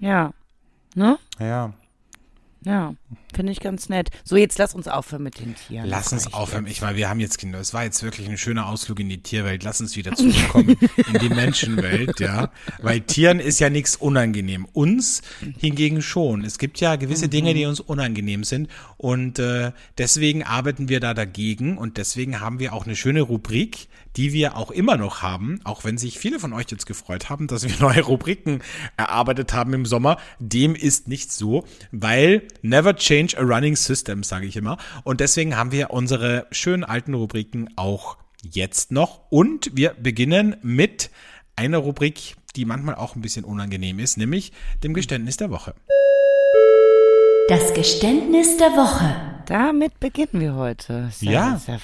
[0.00, 0.32] Ja.
[0.94, 1.18] Ne?
[1.38, 1.72] Ja.
[2.66, 2.94] Ja.
[3.32, 4.10] Finde ich ganz nett.
[4.24, 5.88] So, jetzt lass uns aufhören mit den Tieren.
[5.88, 6.66] Lass uns aufhören.
[6.66, 7.60] Ich meine, wir haben jetzt Kinder.
[7.60, 9.62] Es war jetzt wirklich ein schöner Ausflug in die Tierwelt.
[9.62, 10.76] Lass uns wieder zurückkommen
[11.12, 12.50] in die Menschenwelt, ja.
[12.82, 14.66] Weil Tieren ist ja nichts unangenehm.
[14.72, 15.22] Uns
[15.58, 16.44] hingegen schon.
[16.44, 18.68] Es gibt ja gewisse Dinge, die uns unangenehm sind.
[18.96, 21.78] Und äh, deswegen arbeiten wir da dagegen.
[21.78, 25.60] Und deswegen haben wir auch eine schöne Rubrik, die wir auch immer noch haben.
[25.64, 28.62] Auch wenn sich viele von euch jetzt gefreut haben, dass wir neue Rubriken
[28.96, 30.18] erarbeitet haben im Sommer.
[30.38, 34.78] Dem ist nicht so, weil never change a running system, sage ich immer.
[35.04, 39.20] Und deswegen haben wir unsere schönen alten Rubriken auch jetzt noch.
[39.30, 41.10] Und wir beginnen mit
[41.56, 44.52] einer Rubrik, die manchmal auch ein bisschen unangenehm ist, nämlich
[44.82, 45.74] dem Geständnis der Woche.
[47.48, 49.35] Das Geständnis der Woche.
[49.46, 51.06] Damit beginnen wir heute.
[51.08, 51.54] Ist Ja.
[51.54, 51.78] ist ja,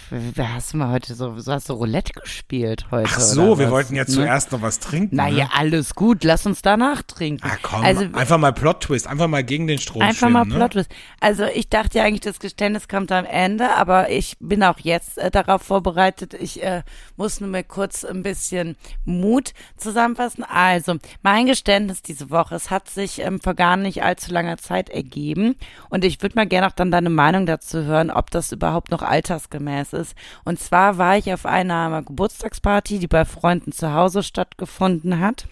[0.55, 3.09] hast du mal heute so, so hast du Roulette gespielt heute?
[3.13, 3.73] Ach so, wir was?
[3.73, 4.09] wollten ja Ne?
[4.09, 5.15] zuerst noch was trinken.
[5.15, 5.51] Naja, ne?
[5.55, 7.47] alles gut, lass uns danach trinken.
[7.49, 10.57] Ah, komm, also, einfach mal Plot-Twist, einfach mal gegen den Strom Einfach mal schwimmen, ne?
[10.59, 10.91] Plot Twist.
[11.21, 15.19] Also ich dachte ja eigentlich, das Geständnis kommt am Ende, aber ich bin auch jetzt
[15.19, 16.35] äh, darauf vorbereitet.
[16.35, 16.83] Ich äh,
[17.17, 20.43] muss nur mal kurz ein bisschen Mut zusammenfassen.
[20.43, 24.91] Also mein Geständnis diese Woche, es hat sich ähm, vor gar nicht allzu langer Zeit
[24.91, 25.55] ergeben
[25.91, 29.03] und ich würde mal gerne auch dann deine Meinung dazu hören, ob das überhaupt noch
[29.03, 30.15] altersgemäß ist.
[30.45, 35.47] Und zwar war ich auf einer Geburtstagsparty, die bei Freunden zu Hause stattgefunden hat.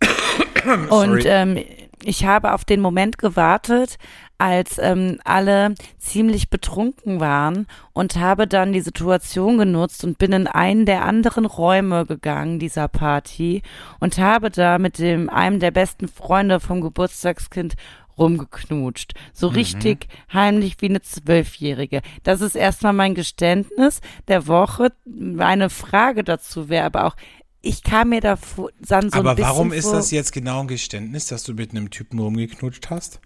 [0.90, 1.58] Und ähm,
[2.04, 3.98] ich habe auf den Moment gewartet,
[4.38, 10.46] als ähm, alle ziemlich betrunken waren und habe dann die Situation genutzt und bin in
[10.46, 13.62] einen der anderen Räume gegangen dieser Party
[13.98, 17.74] und habe da mit dem einem der besten Freunde vom Geburtstagskind
[18.18, 19.14] rumgeknutscht.
[19.32, 22.02] So richtig heimlich wie eine Zwölfjährige.
[22.22, 24.92] Das ist erstmal mein Geständnis der Woche.
[25.04, 27.16] Meine Frage dazu wäre aber auch,
[27.60, 30.60] ich kam mir da vor- dann so ein Aber bisschen warum ist das jetzt genau
[30.60, 33.20] ein Geständnis, dass du mit einem Typen rumgeknutscht hast?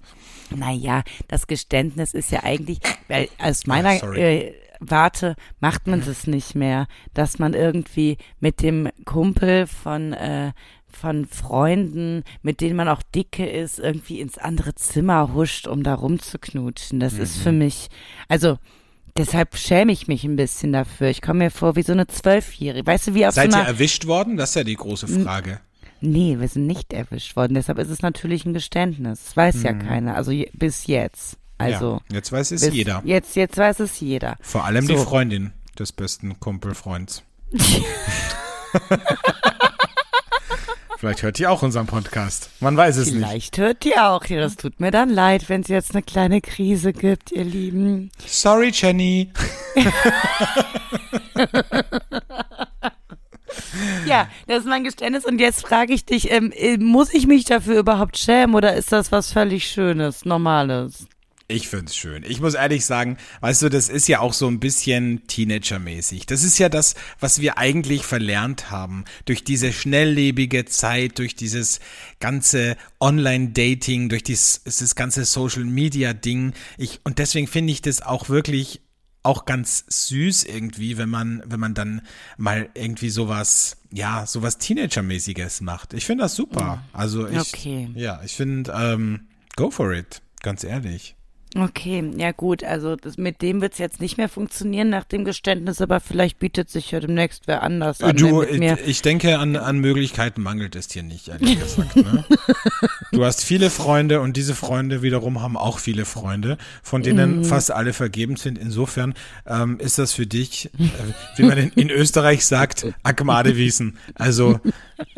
[0.54, 2.78] Naja, das Geständnis ist ja eigentlich,
[3.08, 4.20] weil aus meiner Ah, sorry.
[4.20, 10.50] äh, Warte macht man das nicht mehr, dass man irgendwie mit dem Kumpel von äh,
[10.96, 15.94] von Freunden, mit denen man auch dicke ist, irgendwie ins andere Zimmer huscht, um da
[15.94, 17.00] rumzuknutschen.
[17.00, 17.42] Das ist Mhm.
[17.42, 17.88] für mich,
[18.28, 18.58] also
[19.16, 21.08] deshalb schäme ich mich ein bisschen dafür.
[21.08, 22.86] Ich komme mir vor wie so eine Zwölfjährige.
[22.86, 24.36] Weißt du, wie auf Seid so ihr erwischt worden?
[24.36, 25.60] Das ist ja die große Frage.
[26.00, 27.54] Nee, wir sind nicht erwischt worden.
[27.54, 29.22] Deshalb ist es natürlich ein Geständnis.
[29.24, 30.16] Das weiß ja keiner.
[30.16, 31.36] Also je, bis jetzt.
[31.58, 32.00] Also Mhm.
[32.10, 33.02] ja, jetzt weiß es bis jeder.
[33.04, 34.36] Jetzt, jetzt weiß es jeder.
[34.40, 35.04] Vor allem die So.
[35.04, 37.22] Freundin des besten Kumpelfreunds.
[41.02, 42.48] Vielleicht hört die auch unseren Podcast.
[42.60, 43.16] Man weiß es nicht.
[43.16, 44.24] Vielleicht hört die auch.
[44.26, 48.12] Ja, das tut mir dann leid, wenn es jetzt eine kleine Krise gibt, ihr Lieben.
[48.24, 49.32] Sorry, Jenny.
[54.06, 55.24] Ja, das ist mein Geständnis.
[55.24, 58.92] Und jetzt frage ich dich, ähm, äh, muss ich mich dafür überhaupt schämen oder ist
[58.92, 61.06] das was völlig Schönes, Normales?
[61.52, 62.24] Ich find's schön.
[62.26, 66.24] Ich muss ehrlich sagen, weißt du, das ist ja auch so ein bisschen Teenager-mäßig.
[66.24, 69.04] Das ist ja das, was wir eigentlich verlernt haben.
[69.26, 71.80] Durch diese schnelllebige Zeit, durch dieses
[72.20, 76.54] ganze Online-Dating, durch dieses, dieses ganze Social-Media-Ding.
[76.78, 78.80] Ich, und deswegen finde ich das auch wirklich
[79.22, 82.00] auch ganz süß irgendwie, wenn man, wenn man dann
[82.38, 85.92] mal irgendwie sowas, ja, sowas Teenager-mäßiges macht.
[85.92, 86.82] Ich finde das super.
[86.92, 87.90] Also ich, Okay.
[87.94, 90.22] ja, ich finde, ähm, go for it.
[90.42, 91.14] Ganz ehrlich.
[91.54, 95.80] Okay, ja gut, also das, mit dem wird's jetzt nicht mehr funktionieren nach dem Geständnis,
[95.82, 98.16] aber vielleicht bietet sich ja demnächst wer anders an.
[98.16, 98.78] Du, ich, mir.
[98.86, 101.96] ich denke, an, an Möglichkeiten mangelt es dir nicht, ehrlich gesagt.
[101.96, 102.24] Ne?
[103.12, 107.44] Du hast viele Freunde und diese Freunde wiederum haben auch viele Freunde, von denen Mhm.
[107.44, 108.56] fast alle vergeben sind.
[108.58, 109.12] Insofern
[109.46, 110.78] ähm, ist das für dich, äh,
[111.36, 113.98] wie man in, in Österreich sagt, Akmadewiesen.
[114.14, 114.60] Also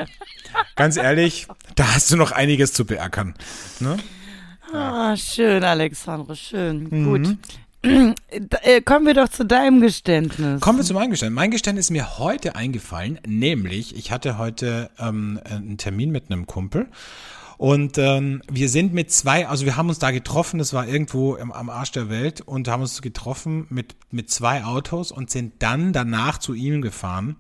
[0.77, 3.35] ganz ehrlich, da hast du noch einiges zu beackern.
[3.79, 3.97] Ne?
[4.75, 6.89] Ah, schön, Alexandre, schön.
[6.91, 7.05] Mhm.
[7.25, 7.39] Gut.
[8.63, 10.61] Äh, kommen wir doch zu deinem Geständnis.
[10.61, 11.37] Kommen wir zu meinem Geständnis.
[11.37, 16.47] Mein Geständnis ist mir heute eingefallen, nämlich ich hatte heute ähm, einen Termin mit einem
[16.47, 16.89] Kumpel
[17.57, 21.35] und ähm, wir sind mit zwei, also wir haben uns da getroffen, das war irgendwo
[21.37, 25.63] im, am Arsch der Welt und haben uns getroffen mit, mit zwei Autos und sind
[25.63, 27.37] dann danach zu ihm gefahren.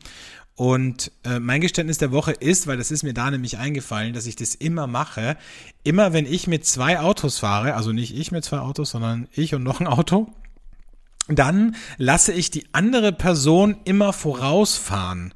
[0.56, 4.26] Und äh, mein Geständnis der Woche ist, weil das ist mir da nämlich eingefallen, dass
[4.26, 5.36] ich das immer mache,
[5.82, 9.54] immer wenn ich mit zwei Autos fahre, also nicht ich mit zwei Autos, sondern ich
[9.54, 10.32] und noch ein Auto,
[11.26, 15.34] dann lasse ich die andere Person immer vorausfahren,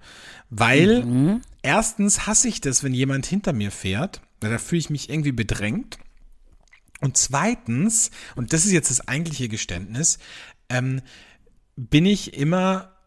[0.51, 5.11] weil erstens hasse ich das, wenn jemand hinter mir fährt, weil da fühle ich mich
[5.11, 5.99] irgendwie bedrängt.
[7.01, 10.19] Und zweitens, und das ist jetzt das eigentliche Geständnis,
[10.69, 11.01] ähm,
[11.77, 12.98] bin ich immer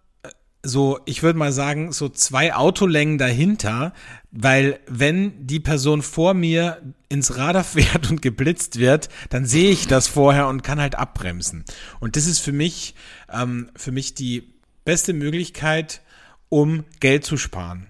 [0.64, 3.94] so, ich würde mal sagen, so zwei Autolängen dahinter,
[4.32, 9.88] weil wenn die Person vor mir ins Radar fährt und geblitzt wird, dann sehe ich
[9.88, 11.66] das vorher und kann halt abbremsen.
[12.00, 12.96] Und das ist für mich,
[13.32, 14.54] ähm, für mich die
[14.86, 16.02] beste Möglichkeit,
[16.50, 17.88] um Geld zu sparen.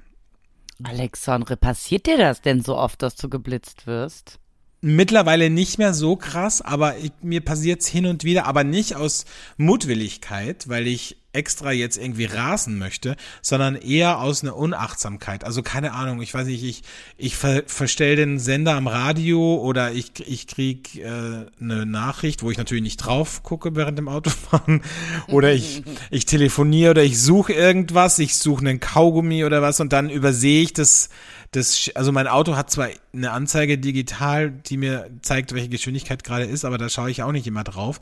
[0.84, 4.40] Alexandre, passiert dir das denn so oft, dass du geblitzt wirst?
[4.82, 9.26] Mittlerweile nicht mehr so krass, aber ich, mir passiert's hin und wieder, aber nicht aus
[9.58, 15.44] Mutwilligkeit, weil ich extra jetzt irgendwie rasen möchte, sondern eher aus einer Unachtsamkeit.
[15.44, 16.84] Also keine Ahnung, ich weiß nicht, ich,
[17.18, 22.52] ich ver, verstell den Sender am Radio oder ich, ich krieg äh, eine Nachricht, wo
[22.52, 24.82] ich natürlich nicht drauf gucke während dem Autofahren
[25.28, 29.94] oder ich, ich telefoniere oder ich suche irgendwas, ich suche einen Kaugummi oder was und
[29.94, 31.10] dann übersehe ich das
[31.52, 36.46] das, also mein Auto hat zwar eine Anzeige digital, die mir zeigt, welche Geschwindigkeit gerade
[36.46, 38.00] ist, aber da schaue ich auch nicht immer drauf.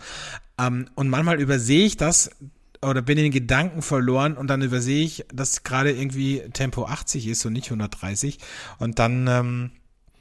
[0.60, 2.30] Ähm, und manchmal übersehe ich das
[2.82, 7.28] oder bin in den Gedanken verloren und dann übersehe ich, dass gerade irgendwie Tempo 80
[7.28, 8.40] ist und nicht 130
[8.78, 9.72] und dann ähm,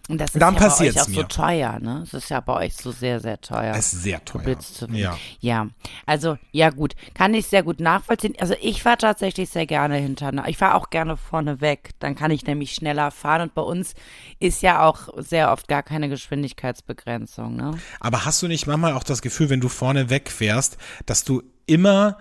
[0.08, 1.28] Und das ist Dann ja bei euch auch so mir.
[1.28, 2.00] teuer, ne?
[2.02, 3.74] Es ist ja bei euch so sehr, sehr teuer.
[3.76, 4.56] es ist sehr teuer.
[4.90, 5.16] Ja.
[5.38, 5.68] ja,
[6.06, 8.34] also ja gut, kann ich sehr gut nachvollziehen.
[8.40, 10.32] Also ich fahre tatsächlich sehr gerne hinter.
[10.48, 11.90] Ich fahre auch gerne vorne weg.
[11.98, 13.42] Dann kann ich nämlich schneller fahren.
[13.42, 13.94] Und bei uns
[14.40, 17.54] ist ja auch sehr oft gar keine Geschwindigkeitsbegrenzung.
[17.54, 17.78] Ne?
[18.00, 22.16] Aber hast du nicht manchmal auch das Gefühl, wenn du vorne wegfährst, dass du immer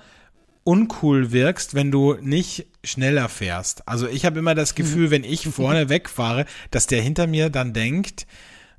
[0.67, 3.87] uncool wirkst, wenn du nicht schneller fährst?
[3.87, 7.71] Also ich habe immer das Gefühl, wenn ich vorne wegfahre, dass der hinter mir dann
[7.71, 8.27] denkt,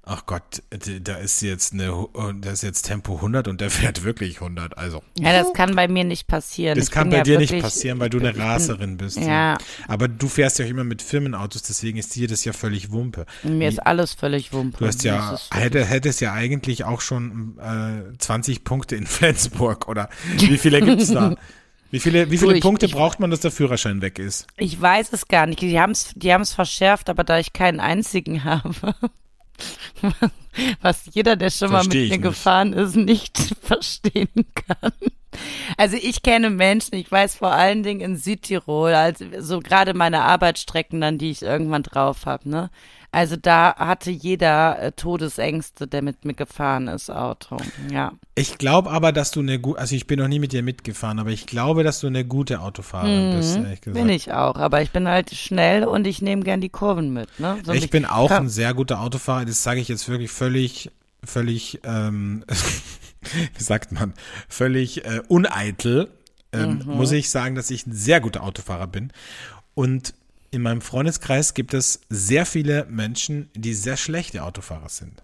[0.04, 2.06] ach Gott, da ist jetzt eine,
[2.40, 4.76] da ist jetzt Tempo 100 und der fährt wirklich 100.
[4.76, 6.76] Also Ja, das kann bei mir nicht passieren.
[6.76, 9.18] das Ich kann bei ja dir nicht passieren, weil du eine Raserin bist.
[9.18, 9.56] Ja.
[9.86, 13.24] Aber du fährst ja auch immer mit Firmenautos, deswegen ist dir das ja völlig Wumpe.
[13.42, 14.78] Mir ist alles völlig wumpe.
[14.78, 20.10] Du hast ja, hätte, hättest ja eigentlich auch schon äh, 20 Punkte in Flensburg oder
[20.36, 21.34] wie viele gibt's da?
[21.90, 24.46] Wie viele, wie viele ich- Punkte ich- braucht man, dass der Führerschein weg ist?
[24.56, 25.60] Ich weiß es gar nicht.
[25.62, 28.94] Die haben es die haben's verschärft, aber da ich keinen einzigen habe,
[30.82, 32.22] was jeder, der schon mal mit Versteh mir ich nicht.
[32.22, 34.92] gefahren ist, nicht verstehen kann.
[35.76, 40.22] Also ich kenne Menschen, ich weiß vor allen Dingen in Südtirol, also so gerade meine
[40.22, 42.70] Arbeitsstrecken dann, die ich irgendwann drauf habe, ne?
[43.10, 47.56] Also da hatte jeder äh, Todesängste, der mit mir gefahren ist, Auto.
[47.90, 48.12] Ja.
[48.34, 51.18] Ich glaube aber, dass du eine gute, also ich bin noch nie mit dir mitgefahren,
[51.18, 53.86] aber ich glaube, dass du eine gute Autofahrerin bist, ehrlich gesagt.
[54.02, 54.06] Mhm.
[54.06, 57.40] Bin ich auch, aber ich bin halt schnell und ich nehme gern die Kurven mit,
[57.40, 57.56] ne?
[57.64, 60.90] So, Ich bin auch ein sehr guter Autofahrer, das sage ich jetzt wirklich völlig,
[61.24, 62.44] völlig, ähm,
[63.56, 64.12] wie sagt man,
[64.48, 66.10] völlig äh, uneitel,
[66.52, 66.96] ähm, Mhm.
[66.96, 69.12] muss ich sagen, dass ich ein sehr guter Autofahrer bin.
[69.74, 70.14] Und
[70.50, 75.22] in meinem Freundeskreis gibt es sehr viele Menschen, die sehr schlechte Autofahrer sind.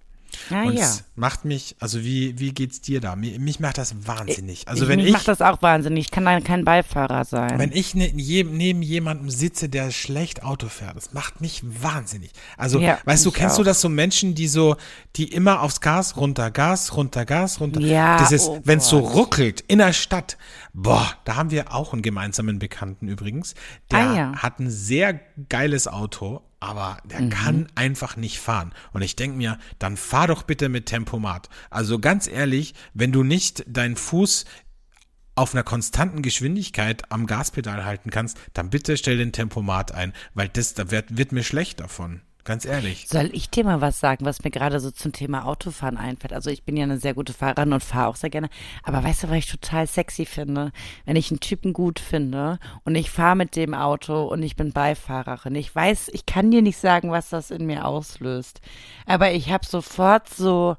[0.50, 0.82] Ah, Und ja.
[0.84, 3.14] es macht mich, also wie, wie geht's dir da?
[3.14, 4.66] Mich, mich macht das wahnsinnig.
[4.66, 6.06] Also ich, wenn mich ich, macht das auch wahnsinnig.
[6.06, 7.56] Ich kann dann kein Beifahrer sein.
[7.58, 12.32] wenn ich ne, je, neben jemandem sitze, der schlecht Auto fährt, das macht mich wahnsinnig.
[12.56, 13.66] Also, Ja, weißt du, kennst du auch.
[13.66, 14.76] das so Menschen, die so,
[15.14, 17.80] die immer aufs Gas, runter, Gas, runter, Gas, runter.
[17.80, 20.36] Ja, Das ist, oh wenn es so ruckelt in der Stadt.
[20.76, 23.54] Boah, da haben wir auch einen gemeinsamen Bekannten übrigens.
[23.92, 24.32] Der Ah, ja.
[24.36, 27.30] hat ein sehr geiles Auto, aber der Mhm.
[27.30, 28.74] kann einfach nicht fahren.
[28.92, 31.48] Und ich denke mir, dann fahr doch bitte mit Tempomat.
[31.70, 34.46] Also ganz ehrlich, wenn du nicht deinen Fuß
[35.36, 40.48] auf einer konstanten Geschwindigkeit am Gaspedal halten kannst, dann bitte stell den Tempomat ein, weil
[40.48, 42.20] das, da wird, wird mir schlecht davon.
[42.44, 43.08] Ganz ehrlich.
[43.08, 46.34] Soll ich dir mal was sagen, was mir gerade so zum Thema Autofahren einfällt?
[46.34, 48.50] Also ich bin ja eine sehr gute Fahrerin und fahre auch sehr gerne.
[48.82, 50.70] Aber weißt du, was ich total sexy finde?
[51.06, 54.72] Wenn ich einen Typen gut finde und ich fahre mit dem Auto und ich bin
[54.72, 55.54] Beifahrerin.
[55.54, 58.60] Ich weiß, ich kann dir nicht sagen, was das in mir auslöst.
[59.06, 60.76] Aber ich habe sofort so,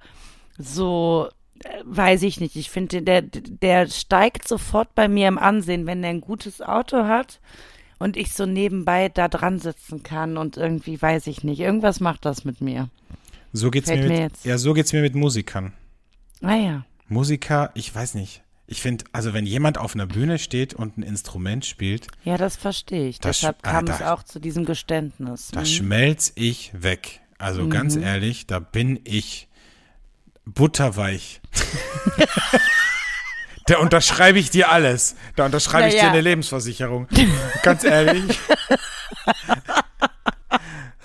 [0.60, 1.30] so,
[1.63, 2.56] äh, weiß ich nicht.
[2.58, 7.06] Ich finde, der, der steigt sofort bei mir im Ansehen, wenn der ein gutes Auto
[7.06, 7.39] hat
[7.99, 11.60] und ich so nebenbei da dran sitzen kann und irgendwie weiß ich nicht.
[11.60, 12.89] Irgendwas macht das mit mir.
[13.53, 14.45] So geht's Fällt mir mit, mir jetzt.
[14.45, 15.73] ja, so geht's mir mit Musikern.
[16.41, 16.86] Ah ja.
[17.08, 18.41] Musiker, ich weiß nicht.
[18.67, 22.55] Ich finde, also wenn jemand auf einer Bühne steht und ein Instrument spielt, Ja, das
[22.55, 23.19] verstehe ich.
[23.19, 25.49] Das- Deshalb ah, kam da- es auch zu diesem Geständnis.
[25.53, 25.65] da Mhm.
[25.65, 27.21] schmelz ich weg.
[27.38, 29.47] Also ganz ehrlich, da bin ich
[30.45, 31.41] butterweich.
[33.67, 35.15] Da unterschreibe ich dir alles.
[35.36, 36.06] Da unterschreibe ich Naja.
[36.08, 37.08] dir eine Lebensversicherung.
[37.63, 38.39] Ganz ehrlich.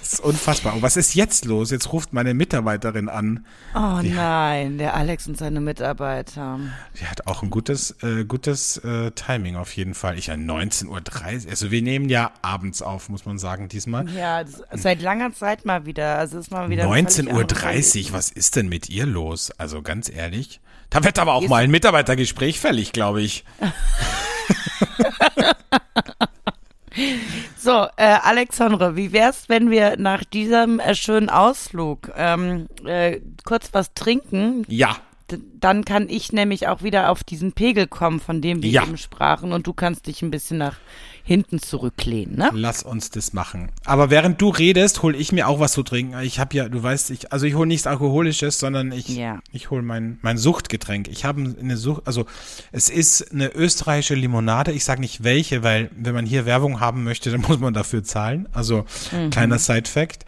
[0.01, 0.75] Das ist unfassbar.
[0.75, 1.71] Und was ist jetzt los?
[1.71, 3.45] Jetzt ruft meine Mitarbeiterin an.
[3.75, 6.59] Oh nein, der Alex und seine Mitarbeiter.
[6.99, 10.19] Die hat auch ein gutes, äh, gutes äh, Timing auf jeden Fall.
[10.19, 10.89] Ich ja 19.30
[11.45, 11.51] Uhr.
[11.51, 14.09] Also wir nehmen ja abends auf, muss man sagen, diesmal.
[14.11, 16.17] Ja, seit langer Zeit mal wieder.
[16.19, 16.91] Also ist mal wieder.
[16.91, 19.51] ein völlig 19.30 Uhr, was ist denn mit ihr los?
[19.59, 20.61] Also ganz ehrlich.
[20.89, 23.45] Da wird aber auch mal ein Mitarbeitergespräch fällig, glaube ich.
[27.63, 33.69] So, äh, Alexandre, wie wär's, wenn wir nach diesem äh, schönen Ausflug ähm, äh, kurz
[33.73, 34.65] was trinken?
[34.69, 34.97] Ja,
[35.31, 38.83] D dann kann ich nämlich auch wieder auf diesen Pegel kommen, von dem wir Ja.
[38.85, 40.77] eben sprachen, und du kannst dich ein bisschen nach
[41.31, 42.51] hinten zurücklehnen, ne?
[42.53, 43.71] lass uns das machen.
[43.85, 46.19] Aber während du redest, hol ich mir auch was zu trinken.
[46.23, 49.39] Ich habe ja, du weißt, ich, also ich hole nichts Alkoholisches, sondern ich, Ja.
[49.53, 51.07] ich hole mein, mein Suchtgetränk.
[51.07, 52.27] Ich habe eine Sucht, also
[52.73, 54.73] es ist eine österreichische Limonade.
[54.73, 58.03] Ich sage nicht welche, weil wenn man hier Werbung haben möchte, dann muss man dafür
[58.03, 58.49] zahlen.
[58.53, 58.85] Also
[59.31, 60.25] kleiner Side-Fact.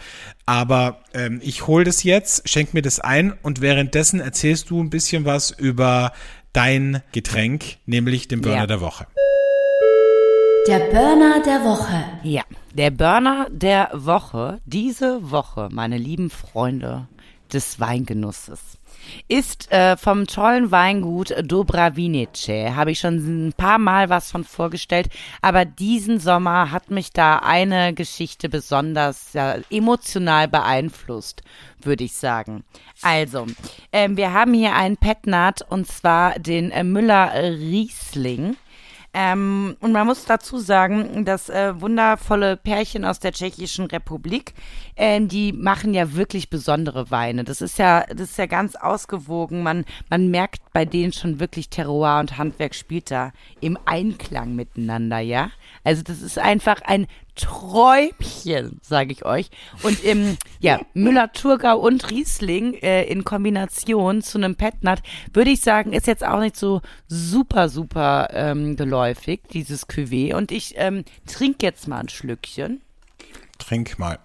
[0.47, 4.89] Aber ähm, ich hole das jetzt, schenk mir das ein und währenddessen erzählst du ein
[4.91, 6.13] bisschen was über
[6.53, 8.67] dein Getränk, nämlich den Burner Ja.
[8.69, 9.07] der Woche.
[10.69, 12.05] Der Burner der Woche.
[12.23, 17.09] Ja, der Burner der Woche, diese Woche, meine lieben Freunde
[17.53, 18.61] des Weingenusses,
[19.27, 22.77] ist äh, vom tollen Weingut Dobravinice.
[22.77, 25.09] Habe ich schon ein paar Mal was von vorgestellt,
[25.41, 31.43] aber diesen Sommer hat mich da eine Geschichte besonders ja, emotional beeinflusst,
[31.81, 32.63] würde ich sagen.
[33.03, 33.47] Also,
[33.93, 38.57] ähm, wir haben hier einen Petnat und zwar den äh, Müller Riesling.
[39.15, 44.55] Ähm, und man muss dazu sagen, das äh, wundervolle Pärchen aus der Tschechischen Republik,
[44.97, 47.45] äh, die machen ja wirklich besondere Weine.
[47.45, 49.63] Das ist ja, das ist ja ganz ausgewogen.
[49.63, 55.19] Man, man merkt bei denen schon wirklich Terroir und Handwerk spielt da im Einklang miteinander,
[55.19, 55.51] ja.
[55.85, 59.51] Also das ist einfach ein Träumchen, sage ich euch.
[59.83, 65.93] Und im ja, Müller-Thurgau und Riesling äh, in Kombination zu einem Petnat, würde ich sagen,
[65.93, 70.35] ist jetzt auch nicht so super, super ähm, geläufig, dieses Cuvée.
[70.35, 72.83] Und ich ähm, trinke jetzt mal ein Schlückchen.
[73.59, 74.19] Trink mal.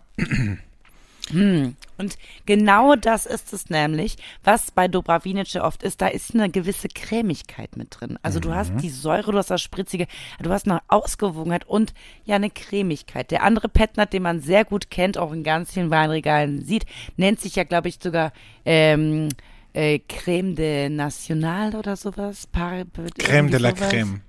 [1.31, 1.75] Hm.
[1.97, 6.01] Und genau das ist es nämlich, was bei Dobravinice oft ist.
[6.01, 8.19] Da ist eine gewisse Cremigkeit mit drin.
[8.21, 8.43] Also mhm.
[8.43, 8.77] du hast mhm.
[8.77, 10.07] die Säure, du hast das Spritzige,
[10.41, 11.93] du hast eine Ausgewogenheit und
[12.25, 13.31] ja eine Cremigkeit.
[13.31, 16.85] Der andere Petnat, den man sehr gut kennt, auch in ganz vielen Weinregalen sieht,
[17.17, 18.31] nennt sich ja, glaube ich, sogar
[18.65, 19.29] ähm,
[19.73, 22.47] äh, Creme de National oder sowas.
[22.47, 22.83] Par
[23.17, 23.89] Creme de la sowas.
[23.89, 24.21] Creme.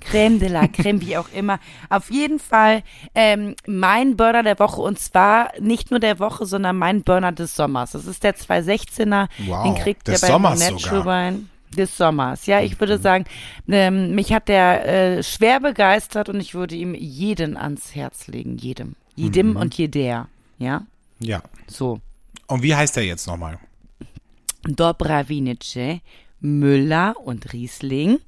[0.00, 1.58] Creme de la Creme, wie auch immer.
[1.88, 2.82] Auf jeden Fall
[3.14, 7.56] ähm, mein Burner der Woche und zwar nicht nur der Woche, sondern mein Burner des
[7.56, 7.92] Sommers.
[7.92, 9.28] Das ist der 216er.
[9.46, 11.44] Wow, den kriegt Sommers bei Natural Wine
[11.76, 12.46] des Sommers.
[12.46, 13.24] Ja, ich würde sagen,
[13.68, 18.56] ähm, mich hat der äh, schwer begeistert und ich würde ihm jeden ans Herz legen.
[18.58, 18.96] Jedem.
[19.14, 19.56] Jedem mhm.
[19.56, 20.28] und jeder.
[20.58, 20.82] Ja?
[21.18, 21.42] Ja.
[21.66, 22.00] So.
[22.46, 23.58] Und wie heißt er jetzt nochmal?
[24.64, 26.00] Dobravinice,
[26.40, 28.18] Müller und Riesling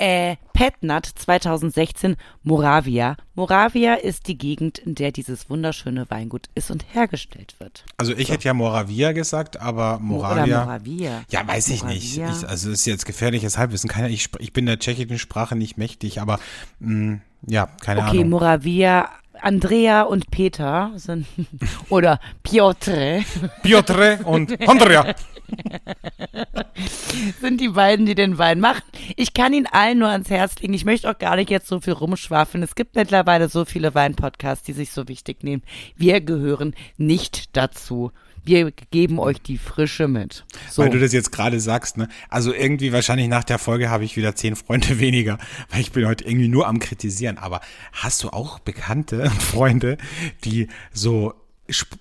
[0.00, 3.16] äh, Petnat 2016 Moravia.
[3.34, 7.84] Moravia ist die Gegend, in der dieses wunderschöne Weingut ist und hergestellt wird.
[7.98, 8.32] Also ich so.
[8.32, 10.44] hätte ja Moravia gesagt, aber Moravia.
[10.44, 11.22] Oder Moravia.
[11.28, 12.28] Ja, weiß ich Moravia.
[12.28, 12.42] nicht.
[12.42, 13.90] Ich, also ist jetzt gefährliches Halbwissen.
[13.90, 16.40] Keine, ich, ich bin der tschechischen Sprache nicht mächtig, aber
[16.80, 18.20] mh, mm, ja, keine okay, Ahnung.
[18.20, 19.08] Okay, Moravia
[19.42, 21.26] Andrea und Peter sind
[21.90, 23.20] oder Piotr.
[23.62, 25.14] Piotr und Andrea.
[27.40, 28.82] sind die beiden, die den Wein machen.
[29.16, 30.74] Ich kann ihn allen nur ans Herz legen.
[30.74, 32.62] Ich möchte auch gar nicht jetzt so viel rumschwafeln.
[32.62, 35.62] Es gibt mittlerweile so viele Weinpodcasts, die sich so wichtig nehmen.
[35.96, 38.12] Wir gehören nicht dazu.
[38.42, 40.44] Wir geben euch die Frische mit.
[40.70, 40.82] So.
[40.82, 42.08] Weil du das jetzt gerade sagst, ne?
[42.30, 46.06] Also irgendwie wahrscheinlich nach der Folge habe ich wieder zehn Freunde weniger, weil ich bin
[46.06, 47.36] heute irgendwie nur am kritisieren.
[47.36, 47.60] Aber
[47.92, 49.98] hast du auch bekannte Freunde,
[50.44, 51.34] die so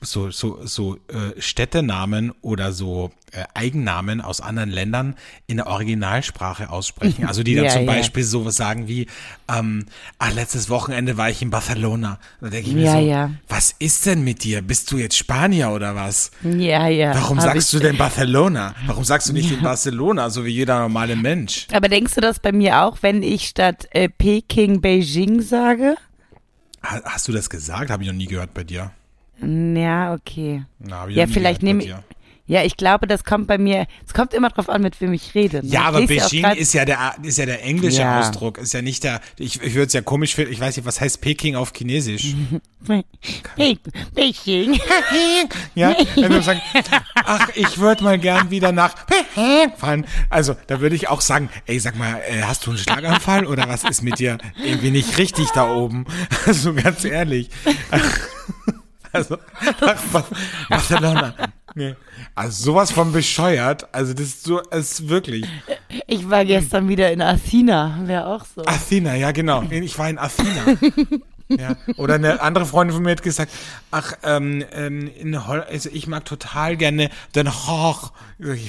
[0.02, 6.70] so so so äh, Städtenamen oder so äh, Eigennamen aus anderen Ländern in der Originalsprache
[6.70, 7.26] aussprechen.
[7.26, 7.94] Also die dann ja, zum ja.
[7.94, 9.06] Beispiel so sagen wie,
[9.48, 9.86] ähm,
[10.18, 12.20] ah, letztes Wochenende war ich in Barcelona.
[12.42, 13.32] Da denke ich mir ja, so, ja.
[13.48, 14.62] was ist denn mit dir?
[14.62, 16.32] Bist du jetzt Spanier oder was?
[16.44, 17.14] Ja, ja.
[17.14, 18.74] Warum sagst du denn Barcelona?
[18.88, 21.68] Warum sagst du nicht in Barcelona, so wie jeder normale Mensch?
[21.72, 25.96] Aber denkst du das bei mir auch, wenn ich statt äh, Peking Beijing sage?
[26.82, 27.92] Hast du das gesagt?
[27.92, 28.92] Habe ich noch nie gehört bei dir.
[29.42, 30.64] Ja, okay.
[30.80, 31.94] Na, ja, vielleicht nehme ich.
[32.50, 35.36] Ja, ich glaube, das kommt bei mir, es kommt immer drauf an, mit wem ich
[35.36, 35.58] rede.
[35.58, 35.72] Ne?
[35.72, 38.20] Ja, aber Beijing ist ja der, ist ja der englische ja.
[38.20, 40.86] Ausdruck, ist ja nicht der, ich, ich würde es ja komisch finden, ich weiß nicht,
[40.88, 42.34] was heißt Peking auf Chinesisch?
[44.16, 44.80] Beijing.
[45.76, 46.60] ja, wenn wir sagen,
[47.14, 48.96] ach, ich würde mal gern wieder nach
[49.78, 50.08] fahren.
[50.32, 53.70] Also, da würde ich auch sagen, ey, sag mal, äh, hast du einen Schlaganfall oder
[53.70, 56.06] was ist mit dir irgendwie nicht richtig da oben?
[56.48, 57.50] Also, ganz ehrlich.
[59.12, 59.38] Also,
[60.70, 61.34] Barcelona.
[61.76, 61.96] Nee.
[62.36, 63.88] Also sowas von bescheuert.
[63.94, 65.46] Also das ist so, es ist wirklich.
[66.08, 68.64] Ich war gestern wieder in Athena, wäre auch so.
[68.66, 69.64] Athena, ja genau.
[69.64, 70.78] Ich war in Athena.
[71.50, 71.76] Ja.
[71.98, 73.52] Oder eine andere Freundin von mir hat gesagt,
[73.90, 78.12] ach, ähm, ähm, in Hol also ich mag total gerne Den Haag.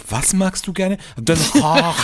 [0.08, 0.96] Was magst du gerne?
[1.18, 1.96] Den Haag.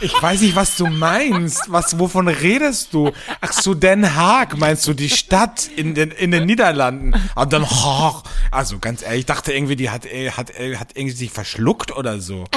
[0.00, 1.70] Ich weiß nicht, was du meinst.
[1.70, 3.12] Was, wovon redest du?
[3.42, 7.14] Ach so, Den Haag meinst du, die Stadt in den, in den Niederlanden.
[7.34, 8.22] Ah, Den Haag.
[8.50, 11.94] Also ganz ehrlich, ich dachte irgendwie, die hat, äh, hat, äh, hat irgendwie sich verschluckt
[11.94, 12.44] oder so.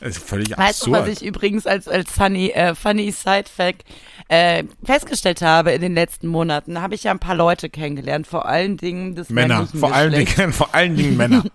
[0.00, 0.92] Das ist völlig weißt absurd.
[0.92, 3.84] Weißt du, was ich übrigens als, als funny, äh, funny Side-Fact
[4.28, 6.80] äh, festgestellt habe in den letzten Monaten?
[6.80, 10.52] Habe ich ja ein paar Leute kennengelernt, vor allen Dingen des Männer, vor allen Dingen,
[10.52, 11.44] vor allen Dingen Männer.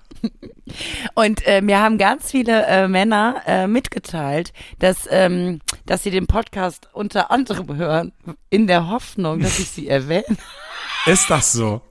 [1.16, 6.28] Und äh, mir haben ganz viele äh, Männer äh, mitgeteilt, dass, ähm, dass sie den
[6.28, 8.12] Podcast unter anderem hören,
[8.50, 10.38] in der Hoffnung, dass ich sie erwähne.
[11.06, 11.82] Ist das so?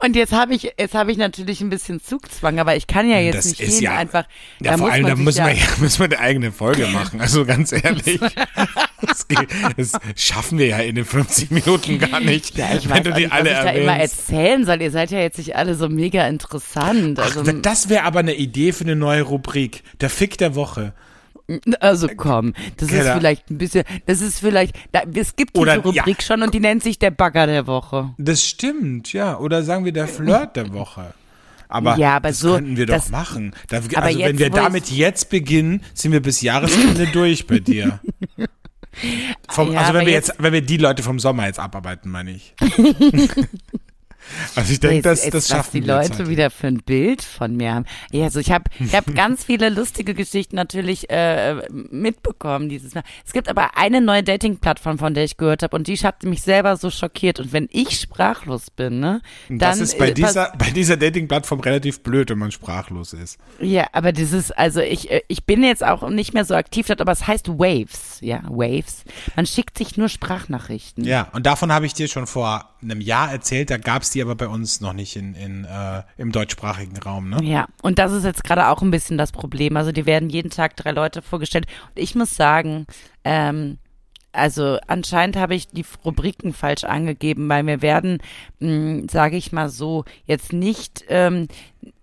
[0.00, 3.18] Und jetzt habe ich, jetzt habe ich natürlich ein bisschen Zugzwang, aber ich kann ja
[3.18, 4.24] jetzt das nicht ist ja, einfach.
[4.60, 7.20] Ja, vor allem, da müssen, ja wir, müssen wir eine eigene Folge machen.
[7.20, 8.20] Also ganz ehrlich.
[9.00, 12.56] Das, geht, das schaffen wir ja in den 50 Minuten gar nicht.
[12.56, 14.18] Ja, ich wenn weiß du die alle was ich da immer erwähnst.
[14.30, 14.82] erzählen soll.
[14.82, 17.18] Ihr seid ja jetzt nicht alle so mega interessant.
[17.20, 19.82] Also, Ach, das wäre aber eine Idee für eine neue Rubrik.
[20.00, 20.94] Der Fick der Woche.
[21.80, 23.16] also komm, das ist Keller.
[23.16, 26.60] vielleicht ein bisschen, das ist vielleicht, da, es gibt diese Oder- Rubrik schon und die
[26.60, 28.10] nennt sich der Bagger der Woche.
[28.18, 29.38] Das stimmt, ja.
[29.38, 31.14] Oder sagen wir der Flirt der Woche.
[31.70, 33.54] Aber, Ja, aber das so- könnten wir doch das- machen.
[33.68, 38.00] Da, also wenn wir damit jetzt beginnen, sind wir bis Jahresende durch bei dir.
[39.50, 42.10] Vom, Ja, also wenn wir jetzt- jetzt, wenn wir die Leute vom Sommer jetzt abarbeiten,
[42.10, 42.54] meine ich.
[44.54, 46.28] also ich denke, das, das was schaffen die wir Leute zeitlich.
[46.28, 47.84] wieder für ein Bild von mir haben.
[48.12, 53.02] Ja, also ich habe ich hab ganz viele lustige Geschichten natürlich äh, mitbekommen dieses Mal.
[53.24, 56.42] Es gibt aber eine neue Dating-Plattform, von der ich gehört habe und die hat mich
[56.42, 57.40] selber so schockiert.
[57.40, 61.60] Und wenn ich sprachlos bin, ne, dann das ist bei äh, dieser, bei dieser Dating-Plattform
[61.60, 63.38] relativ blöd, wenn man sprachlos ist.
[63.60, 67.00] Ja, aber dieses, also ich, äh, ich bin jetzt auch nicht mehr so aktiv dort,
[67.00, 69.04] aber es heißt Waves, ja, Waves.
[69.36, 71.04] Man schickt sich nur Sprachnachrichten.
[71.04, 74.22] Ja, und davon habe ich dir schon vor einem Jahr erzählt, da gab es die
[74.22, 77.42] aber bei uns noch nicht in, in, äh, im deutschsprachigen Raum, ne?
[77.42, 79.76] Ja, und das ist jetzt gerade auch ein bisschen das Problem.
[79.76, 81.66] Also die werden jeden Tag drei Leute vorgestellt.
[81.94, 82.86] Und ich muss sagen,
[83.24, 83.78] ähm,
[84.32, 88.18] also anscheinend habe ich die Rubriken falsch angegeben, weil wir werden,
[89.10, 91.48] sage ich mal so, jetzt nicht, ähm,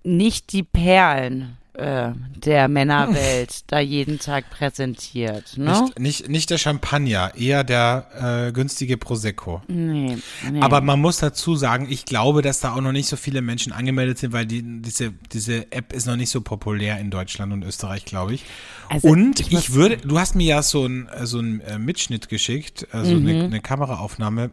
[0.04, 5.58] nicht die Perlen äh, der Männerwelt da jeden Tag präsentiert.
[5.58, 5.82] Ne?
[5.82, 9.62] Nicht, nicht, nicht der Champagner, eher der äh, günstige Prosecco.
[9.68, 10.18] Nee,
[10.52, 10.60] nee.
[10.62, 13.72] Aber man muss dazu sagen, ich glaube, dass da auch noch nicht so viele Menschen
[13.74, 17.64] angemeldet sind, weil die, diese, diese App ist noch nicht so populär in Deutschland und
[17.64, 18.46] Österreich, glaube ich.
[18.90, 22.30] Also, und ich ich, würde, du hast mir ja so ein, so ein äh, Mitschnitt
[22.30, 23.28] geschickt, also Mhm.
[23.28, 24.52] eine, eine Kameraaufnahme.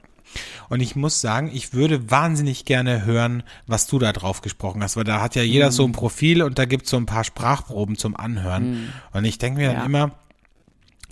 [0.69, 4.97] Und ich muss sagen, ich würde wahnsinnig gerne hören, was du da drauf gesprochen hast,
[4.97, 5.73] weil da hat ja jeder Mhm.
[5.73, 8.93] so ein Profil und da gibt's so ein paar Sprachproben zum Anhören.
[9.13, 9.85] Und ich denke mir dann Ja.
[9.85, 10.13] immer,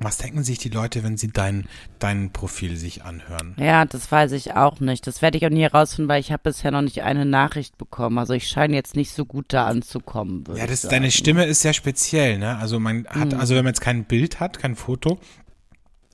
[0.03, 1.67] was denken sich die Leute, wenn sie dein,
[1.99, 3.55] dein Profil sich anhören?
[3.59, 5.07] Ja, das weiß ich auch nicht.
[5.07, 8.17] Das werde ich auch nie herausfinden, weil ich habe bisher noch nicht eine Nachricht bekommen.
[8.17, 10.45] Also ich scheine jetzt nicht so gut da anzukommen.
[10.55, 12.57] Ja, das, deine Stimme ist sehr speziell, ne?
[12.57, 15.19] Also man hat, also wenn man jetzt kein Bild hat, kein Foto,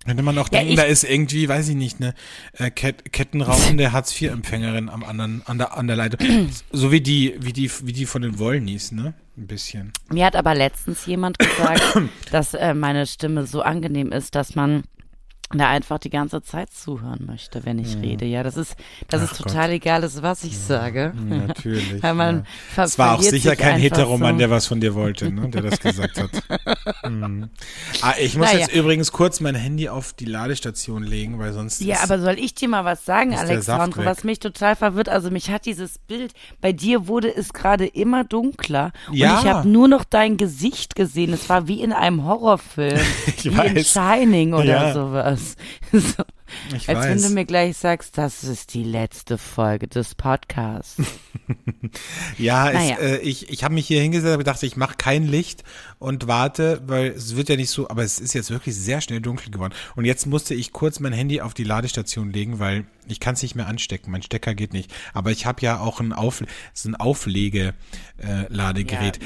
[0.07, 2.15] könnte man auch Ja, denken, da ist irgendwie, weiß ich nicht, eine
[2.55, 6.51] äh, Ket kettenrauchende Hartz-IV-Empfängerin am anderen, an der, an der Leitung.
[6.73, 9.15] so wie die, wie die, wie die von den Wollnies, ne?
[9.37, 9.93] Ein bisschen.
[10.11, 11.83] Mir hat aber letztens jemand gesagt,
[12.31, 14.85] dass äh, meine Stimme so angenehm ist, dass man
[15.53, 18.25] da einfach die ganze Zeit zuhören möchte, wenn ich rede.
[18.25, 18.75] Ja, das ist,
[19.09, 21.13] das Ach ist total egal, ist, was ich sage.
[21.15, 22.03] Natürlich.
[22.03, 24.39] Weil man ver Es war auch sicher sich kein einfach Heteromann, so.
[24.41, 25.49] der was von dir wollte, ne?
[25.49, 26.31] der das gesagt hat.
[27.03, 27.51] Hm.
[28.03, 28.61] ah, ich muss Naja.
[28.61, 32.55] jetzt übrigens kurz mein Handy auf die Ladestation legen, weil sonst Ja, aber soll ich
[32.55, 33.97] dir mal was sagen, weg.
[33.97, 35.09] was mich total verwirrt?
[35.09, 39.35] Also mich hat dieses Bild, bei dir wurde es gerade immer dunkler Ja.
[39.39, 41.33] und ich habe nur noch dein Gesicht gesehen.
[41.33, 42.99] Es war wie in einem Horrorfilm,
[43.43, 43.93] wie in weiß.
[43.93, 44.93] Shining oder Ja.
[45.37, 45.57] Sowas.
[45.93, 46.25] So,
[46.77, 47.23] ich als wenn weiß.
[47.29, 50.97] du mir gleich sagst, das ist die letzte Folge des Podcasts.
[52.39, 52.97] Ja, Naja.
[52.99, 55.63] es, äh, ich, ich habe mich hier hingesetzt und gedacht, ich mache kein Licht
[56.01, 59.21] und warte, weil es wird ja nicht so, aber es ist jetzt wirklich sehr schnell
[59.21, 59.73] dunkel geworden.
[59.95, 63.43] Und jetzt musste ich kurz mein Handy auf die Ladestation legen, weil ich kann es
[63.43, 64.11] nicht mehr anstecken.
[64.11, 64.93] Mein Stecker geht nicht.
[65.15, 66.43] Aber ich habe ja auch ein, Auf,
[66.75, 67.75] so ein Auflege
[68.19, 68.53] äh.
[68.53, 68.73] Ja,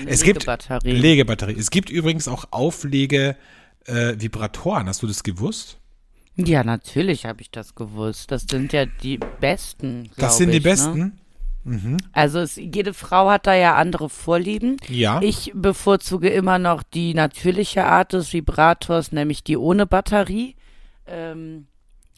[0.07, 0.47] es gibt
[0.83, 1.57] Legebatterie.
[1.59, 3.37] Es gibt übrigens auch Auflege
[3.87, 4.15] äh.
[4.15, 5.80] Hast du das gewusst?
[6.37, 8.31] Ja, natürlich habe ich das gewusst.
[8.31, 10.11] Das sind ja die besten.
[10.17, 10.71] Das sind die ich, Ne?
[10.71, 11.21] besten.
[12.13, 14.79] Also es, jede Frau hat da ja andere Vorlieben.
[14.89, 15.21] Ja.
[15.23, 20.57] Ich bevorzuge immer noch die natürliche Art des Vibrators, nämlich die ohne Batterie.
[21.07, 21.67] Ähm,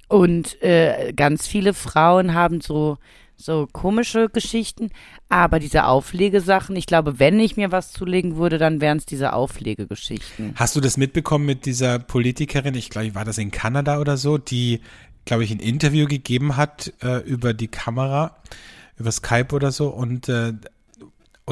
[0.08, 2.98] und äh, ganz viele Frauen haben so
[3.44, 4.90] so komische Geschichten,
[5.28, 9.32] aber diese Auflegesachen, ich glaube, wenn ich mir was zulegen würde, dann wären es diese
[9.32, 10.54] Auflegegeschichten.
[10.56, 14.38] Hast du das mitbekommen mit dieser Politikerin, ich glaube, war das in Kanada oder so,
[14.38, 14.80] die,
[15.24, 18.36] glaube ich, ein Interview gegeben hat äh, über die Kamera,
[18.98, 20.52] über Skype oder so und äh,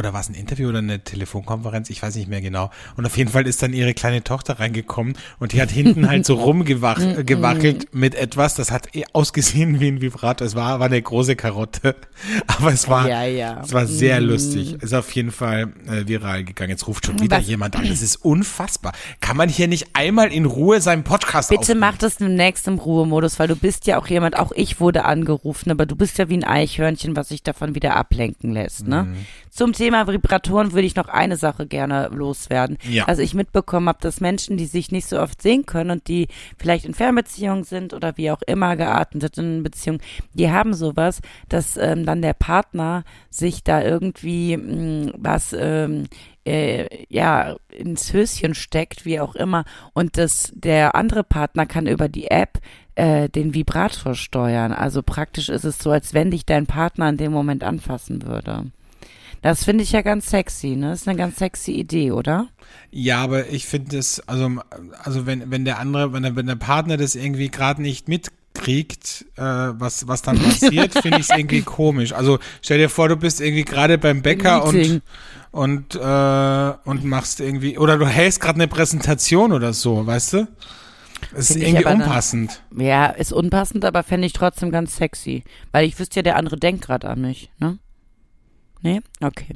[0.00, 1.88] oder war es ein Interview oder eine Telefonkonferenz?
[1.90, 2.70] Ich weiß nicht mehr genau.
[2.96, 6.26] Und auf jeden Fall ist dann ihre kleine Tochter reingekommen und die hat hinten halt
[6.26, 6.34] so
[7.04, 8.54] rumgewackelt mit etwas.
[8.54, 10.46] Das hat eh ausgesehen wie ein Vibrator.
[10.46, 11.96] Es war, war eine große Karotte.
[12.46, 13.60] Aber es war, Ja, ja.
[13.62, 14.74] es war sehr lustig.
[14.82, 16.70] Ist auf jeden Fall äh, viral gegangen.
[16.70, 17.86] Jetzt ruft schon wieder Was- jemand an.
[17.88, 18.92] Das ist unfassbar.
[19.20, 21.80] Kann man hier nicht einmal in Ruhe seinen Podcast Bitte aufnehmen?
[21.80, 25.70] mach das demnächst im Ruhemodus, weil du bist ja auch jemand, auch ich wurde angerufen,
[25.70, 29.04] aber du bist ja wie ein Eichhörnchen, was sich davon wieder ablenken lässt, ne?
[29.04, 29.16] Mhm.
[29.60, 32.78] Zum Thema Vibratoren würde ich noch eine Sache gerne loswerden.
[32.88, 33.04] Ja.
[33.04, 36.28] Also ich mitbekommen habe, dass Menschen, die sich nicht so oft sehen können und die
[36.56, 40.00] vielleicht in Fernbeziehungen sind oder wie auch immer geartet in Beziehungen,
[40.32, 46.04] die haben sowas, dass ähm, dann der Partner sich da irgendwie mh, was ähm,
[46.46, 52.08] äh, ja ins Höschen steckt, wie auch immer, und das der andere Partner kann über
[52.08, 52.60] die App
[52.94, 54.72] äh, den Vibrator steuern.
[54.72, 58.70] Also praktisch ist es so, als wenn dich dein Partner in dem Moment anfassen würde.
[59.42, 60.90] Das finde ich ja ganz sexy, ne?
[60.90, 62.48] Das ist eine ganz sexy Idee, oder?
[62.90, 64.50] Ja, aber ich finde es, also,
[65.02, 69.24] also wenn, wenn der andere, wenn der, wenn der Partner das irgendwie gerade nicht mitkriegt,
[69.36, 72.12] äh, was, was dann passiert, finde ich es irgendwie komisch.
[72.12, 75.00] Also stell dir vor, du bist irgendwie gerade beim Bäcker und,
[75.52, 80.48] und, äh, und machst irgendwie, oder du hältst gerade eine Präsentation oder so, weißt du?
[81.34, 82.62] Es ist irgendwie unpassend.
[82.74, 85.44] Eine, ja, ist unpassend, aber fände ich trotzdem ganz sexy.
[85.72, 87.78] Weil ich wüsste ja, der andere denkt gerade an mich, ne?
[88.82, 89.00] Nee?
[89.20, 89.54] Okay.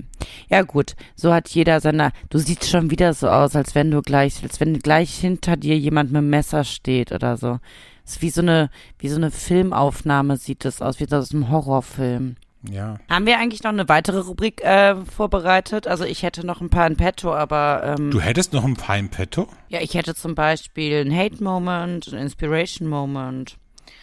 [0.48, 0.96] Ja, gut.
[1.16, 2.12] So hat jeder seine.
[2.28, 5.78] Du siehst schon wieder so aus, als wenn du gleich, als wenn gleich hinter dir
[5.78, 7.58] jemand mit dem Messer steht oder so.
[8.04, 8.68] Ist wie so eine,
[8.98, 12.36] wie so eine Filmaufnahme sieht das aus, wie aus einem Horrorfilm.
[12.70, 12.98] Ja.
[13.10, 15.86] Haben wir eigentlich noch eine weitere Rubrik äh, vorbereitet?
[15.86, 17.96] Also ich hätte noch ein paar in petto, aber.
[17.98, 19.48] Ähm, du hättest noch ein paar in petto?
[19.68, 23.56] Ja, ich hätte zum Beispiel ein Hate-Moment, ein Inspiration-Moment.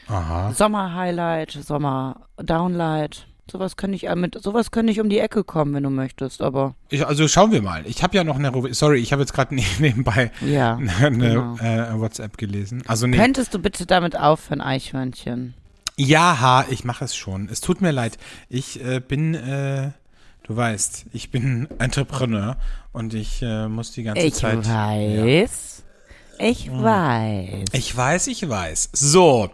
[0.08, 0.52] Aha.
[0.54, 3.28] Sommer-Highlight, Sommer-Downlight.
[3.50, 6.42] Sowas kann ich äh, mit sowas kann ich um die Ecke kommen, wenn du möchtest,
[6.42, 6.76] aber.
[6.89, 7.86] Ich, also schauen wir mal.
[7.86, 11.58] Ich habe ja noch eine sorry, ich habe jetzt gerade nebenbei ja, eine, genau.
[11.58, 12.84] äh, WhatsApp gelesen.
[12.88, 13.18] Also nee.
[13.18, 15.54] Könntest du bitte damit aufhören, Eichhörnchen?
[15.98, 17.50] Ja, ich mache es schon.
[17.50, 18.18] Es tut mir leid.
[18.50, 19.92] Ich äh, bin äh,
[20.44, 22.58] du weißt, ich bin Entrepreneur
[22.92, 25.78] und ich äh, muss die ganze ich Zeit Ich weiß.
[25.78, 25.81] Ja.
[26.42, 26.84] Ich hm.
[26.84, 27.66] weiß.
[27.74, 28.89] Ich weiß, ich weiß.
[28.94, 29.52] So,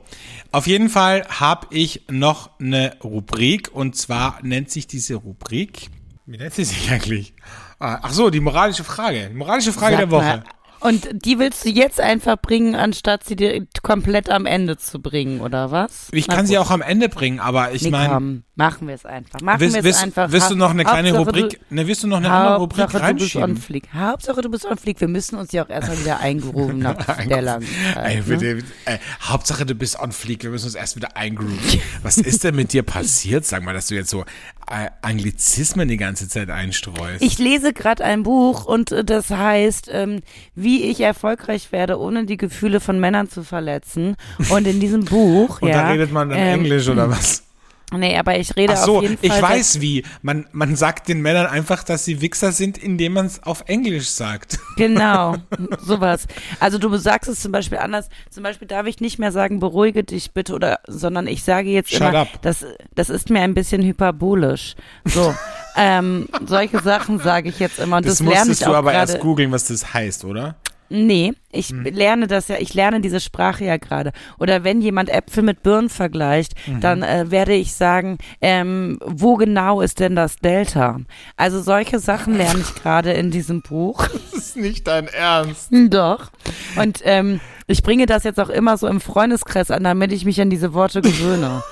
[0.51, 5.89] auf jeden Fall habe ich noch eine Rubrik und zwar nennt sich diese Rubrik,
[6.25, 7.33] wie nennt sie sich eigentlich?
[7.79, 9.29] Ah, ach so, die moralische Frage.
[9.29, 10.23] Die moralische Frage Sag der Woche.
[10.23, 10.43] Mal,
[10.79, 15.41] und die willst du jetzt einfach bringen, anstatt sie dir komplett am Ende zu bringen,
[15.41, 16.07] oder was?
[16.11, 18.43] Ich kann sie auch am Ende bringen, aber ich nee, meine.
[18.55, 19.39] Machen wir es einfach.
[19.41, 20.31] Machen wir es einfach.
[20.31, 23.03] Wirst du noch eine kleine Hauptsache Rubrik, ne, wirst du noch eine andere Rubrik Hauptsache,
[23.03, 23.41] reinschieben?
[23.41, 23.89] Du bist on fleek.
[23.93, 24.99] Hauptsache, du bist on fleek.
[24.99, 28.27] Wir müssen uns ja auch erstmal wieder eingrooven nach der langen Zeit.
[28.27, 28.63] Ne?
[28.85, 30.41] Äh, Hauptsache, du bist on fleek.
[30.41, 31.57] Wir müssen uns erst wieder eingrooven.
[32.01, 33.45] Was ist denn mit dir passiert?
[33.45, 34.25] Sag mal, dass du jetzt so
[34.67, 37.21] Anglizismen die ganze Zeit einstreust.
[37.21, 40.21] Ich lese gerade ein Buch und äh, das heißt, ähm,
[40.55, 44.15] wie ich erfolgreich werde, ohne die Gefühle von Männern zu verletzen.
[44.49, 45.75] Und in diesem Buch, und ja.
[45.75, 47.46] Und da redet man dann ähm, Englisch oder was?
[47.93, 49.37] Nee, aber ich rede Ach so, auf jeden Fall.
[49.37, 50.03] Ich weiß wie.
[50.21, 54.09] Man, man sagt den Männern einfach, dass sie Wichser sind, indem man es auf Englisch
[54.09, 54.59] sagt.
[54.77, 55.35] Genau,
[55.81, 56.27] sowas.
[56.59, 58.09] Also du sagst es zum Beispiel anders.
[58.29, 61.89] Zum Beispiel darf ich nicht mehr sagen, beruhige dich bitte, oder, sondern ich sage jetzt
[61.89, 62.27] Shut immer, up.
[62.43, 62.63] das,
[62.93, 64.75] das ist mir ein bisschen hyperbolisch.
[65.03, 65.33] So.
[65.75, 67.97] ähm, solche Sachen sage ich jetzt immer.
[67.97, 69.13] Und das, das auch du aber grade.
[69.13, 70.57] erst googeln, was das heißt, oder?
[70.89, 71.83] Nee, ich hm.
[71.83, 74.11] lerne das ja, ich lerne diese Sprache ja gerade.
[74.39, 76.81] Oder wenn jemand Äpfel mit Birnen vergleicht, mhm.
[76.81, 80.99] dann äh, werde ich sagen, ähm, wo genau ist denn das Delta?
[81.35, 84.07] Also solche Sachen lerne ich gerade in diesem Buch.
[84.37, 85.69] Das ist nicht dein Ernst.
[85.71, 86.31] Doch.
[86.75, 90.39] Und ähm, ich bringe das jetzt auch immer so im Freundeskreis an, damit ich mich
[90.39, 91.63] an diese Worte gewöhne.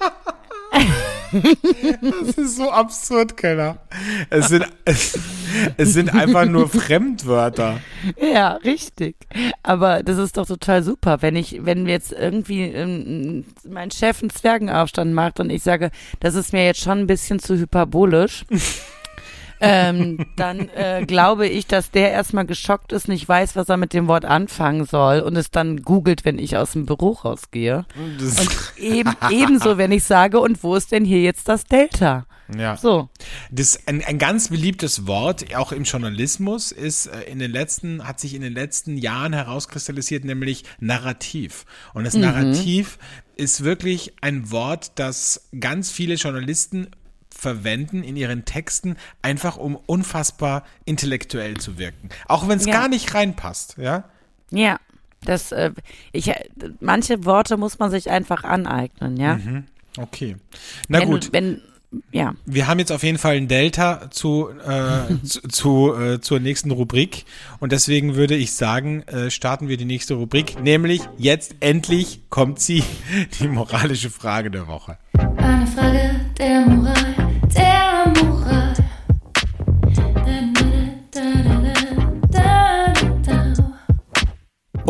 [1.32, 3.78] Das ist so absurd, Keller.
[4.30, 5.16] Es sind, es,
[5.76, 7.80] es sind einfach nur Fremdwörter.
[8.20, 9.16] Ja, richtig.
[9.62, 14.30] Aber das ist doch total super, wenn ich, wenn jetzt irgendwie ähm, mein Chef einen
[14.30, 18.44] Zwergenaufstand macht und ich sage, das ist mir jetzt schon ein bisschen zu hyperbolisch
[19.60, 23.92] ähm, dann äh, glaube ich, dass der erstmal geschockt ist, nicht weiß, was er mit
[23.92, 27.84] dem Wort anfangen soll und es dann googelt, wenn ich aus dem Büro rausgehe.
[28.18, 32.26] Das und eben, ebenso, wenn ich sage, und wo ist denn hier jetzt das Delta?
[32.56, 32.76] Ja.
[32.76, 33.08] So.
[33.50, 38.20] Das, ein, ein ganz beliebtes Wort, auch im Journalismus, ist äh, in den letzten, hat
[38.20, 41.64] sich in den letzten Jahren herauskristallisiert, nämlich Narrativ.
[41.94, 42.22] Und das mhm.
[42.22, 42.98] Narrativ
[43.36, 46.88] ist wirklich ein Wort, das ganz viele Journalisten
[47.40, 52.10] verwenden in ihren Texten, einfach um unfassbar intellektuell zu wirken.
[52.28, 52.72] Auch wenn es ja.
[52.72, 54.04] gar nicht reinpasst, ja?
[54.50, 54.78] Ja.
[55.24, 55.72] Das, äh,
[56.12, 56.32] ich,
[56.80, 59.36] manche Worte muss man sich einfach aneignen, ja.
[59.36, 59.64] Mhm.
[59.98, 60.36] Okay.
[60.88, 61.28] Na wenn, gut.
[61.32, 61.60] Wenn,
[62.12, 62.34] ja.
[62.46, 66.70] Wir haben jetzt auf jeden Fall ein Delta zu, äh, zu, zu äh, zur nächsten
[66.70, 67.24] Rubrik
[67.58, 72.60] und deswegen würde ich sagen, äh, starten wir die nächste Rubrik, nämlich jetzt endlich kommt
[72.60, 72.82] sie,
[73.40, 74.98] die moralische Frage der Woche.
[75.36, 77.99] Eine Frage der Moral der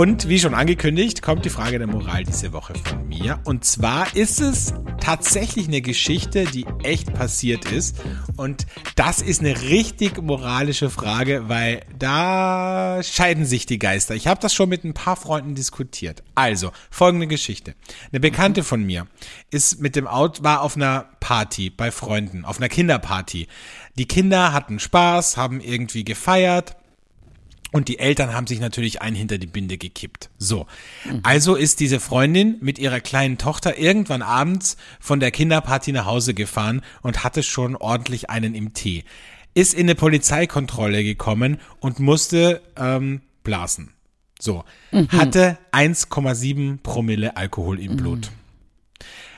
[0.01, 3.39] Und wie schon angekündigt, kommt die Frage der Moral diese Woche von mir.
[3.45, 8.01] Und zwar ist es tatsächlich eine Geschichte, die echt passiert ist.
[8.39, 8.65] Und
[8.97, 14.15] das ist eine richtig moralische Frage, weil da scheiden sich die Geister.
[14.15, 16.23] Ich habe das schon mit ein paar Freunden diskutiert.
[16.35, 17.75] Also, folgende Geschichte.
[18.11, 19.07] Eine Bekannte von mir
[19.51, 23.49] ist mit dem Auto, war auf einer Party bei Freunden, auf einer Kinderparty.
[23.99, 26.75] Die Kinder hatten Spaß, haben irgendwie gefeiert
[27.73, 30.31] und die Eltern haben sich natürlich ein hinter die Binde gekippt.
[30.39, 30.67] So.
[31.23, 36.35] Also ist diese Freundin mit ihrer kleinen Tochter irgendwann abends von der Kinderparty nach Hause
[36.35, 39.05] gefahren und hatte schon ordentlich einen im Tee.
[39.55, 43.93] Ist in eine Polizeikontrolle gekommen und musste ähm, blasen.
[44.41, 44.65] So.
[45.09, 48.31] Hatte 1,7 Promille Alkohol im Blut.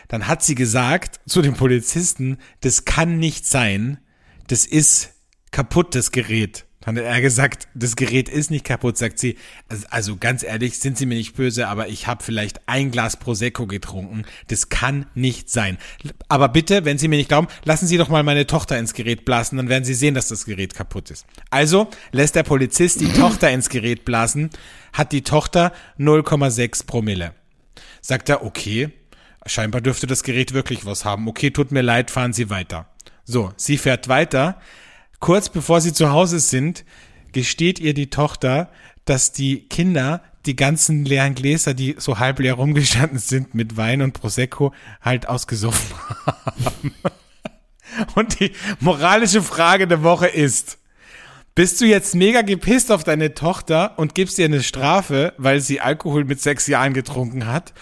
[0.08, 3.98] Dann hat sie gesagt zu dem Polizisten, das kann nicht sein,
[4.46, 5.14] das ist
[5.50, 6.66] kaputtes Gerät.
[6.82, 9.36] Dann hat er gesagt, das Gerät ist nicht kaputt, sagt sie.
[9.68, 13.16] Also, also ganz ehrlich, sind Sie mir nicht böse, aber ich habe vielleicht ein Glas
[13.16, 14.24] Prosecco getrunken.
[14.48, 15.78] Das kann nicht sein.
[16.28, 19.24] Aber bitte, wenn Sie mir nicht glauben, lassen Sie doch mal meine Tochter ins Gerät
[19.24, 21.24] blasen, dann werden Sie sehen, dass das Gerät kaputt ist.
[21.50, 24.50] Also lässt der Polizist die Tochter ins Gerät blasen,
[24.92, 27.32] hat die Tochter 0,6 Promille.
[28.00, 28.90] Sagt er, okay,
[29.46, 31.28] scheinbar dürfte das Gerät wirklich was haben.
[31.28, 32.88] Okay, tut mir leid, fahren Sie weiter.
[33.24, 34.60] So, sie fährt weiter.
[35.22, 36.84] Kurz bevor sie zu Hause sind,
[37.30, 38.68] gesteht ihr die Tochter,
[39.04, 44.02] dass die Kinder die ganzen leeren Gläser, die so halb leer rumgestanden sind mit Wein
[44.02, 45.94] und Prosecco, halt ausgesoffen
[46.26, 46.92] haben.
[48.16, 48.50] Und die
[48.80, 50.78] moralische Frage der Woche ist,
[51.54, 55.80] bist du jetzt mega gepisst auf deine Tochter und gibst ihr eine Strafe, weil sie
[55.80, 57.74] Alkohol mit sechs Jahren getrunken hat?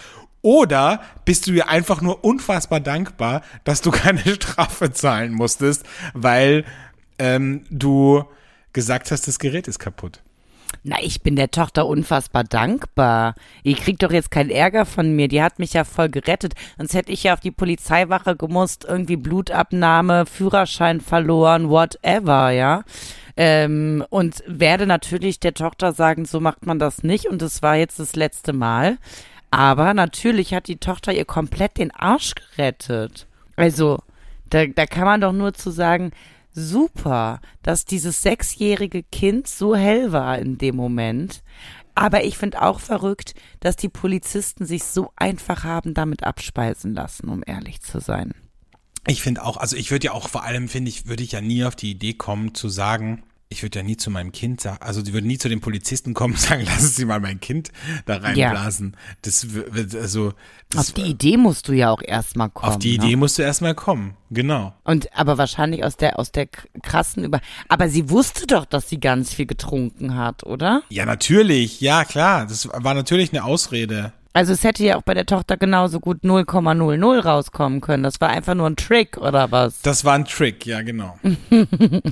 [0.43, 6.65] Oder bist du ihr einfach nur unfassbar dankbar, dass du keine Strafe zahlen musstest, weil
[7.21, 8.23] ähm, du
[8.73, 10.21] gesagt hast, das Gerät ist kaputt?
[10.83, 13.35] Na, ich bin der Tochter unfassbar dankbar.
[13.61, 15.27] Ihr kriegt doch jetzt keinen Ärger von mir.
[15.27, 16.53] Die hat mich ja voll gerettet.
[16.77, 22.83] Sonst hätte ich ja auf die Polizeiwache gemusst, irgendwie Blutabnahme, Führerschein verloren, whatever, ja.
[23.37, 27.27] Ähm, und werde natürlich der Tochter sagen, so macht man das nicht.
[27.27, 28.97] Und es war jetzt das letzte Mal.
[29.51, 33.27] Aber natürlich hat die Tochter ihr komplett den Arsch gerettet.
[33.57, 33.99] Also,
[34.49, 36.11] da, da kann man doch nur zu sagen,
[36.53, 41.43] super, dass dieses sechsjährige Kind so hell war in dem Moment.
[41.95, 47.29] Aber ich finde auch verrückt, dass die Polizisten sich so einfach haben damit abspeisen lassen,
[47.29, 48.33] um ehrlich zu sein.
[49.07, 51.41] Ich finde auch, also ich würde ja auch vor allem, finde ich, würde ich ja
[51.41, 54.77] nie auf die Idee kommen zu sagen, ich würde ja nie zu meinem Kind sagen,
[54.81, 57.71] also die würden nie zu den Polizisten kommen und sagen, lassen Sie mal mein Kind
[58.05, 58.95] da reinblasen.
[59.21, 60.33] Das wird, also.
[60.69, 62.71] Das, Auf die Idee musst du ja auch erstmal kommen.
[62.71, 63.05] auf die ne?
[63.05, 64.15] Idee musst du erstmal kommen.
[64.29, 64.73] Genau.
[64.85, 66.47] Und aber wahrscheinlich aus der aus der
[66.81, 67.41] krassen über.
[67.67, 70.83] Aber sie wusste doch, dass sie ganz viel getrunken hat, oder?
[70.89, 71.81] Ja, natürlich.
[71.81, 72.45] Ja, klar.
[72.45, 74.13] Das war natürlich eine Ausrede.
[74.33, 78.03] Also es hätte ja auch bei der Tochter genauso gut 0,00 rauskommen können.
[78.03, 79.81] Das war einfach nur ein Trick oder was?
[79.81, 81.17] Das war ein Trick, ja, genau.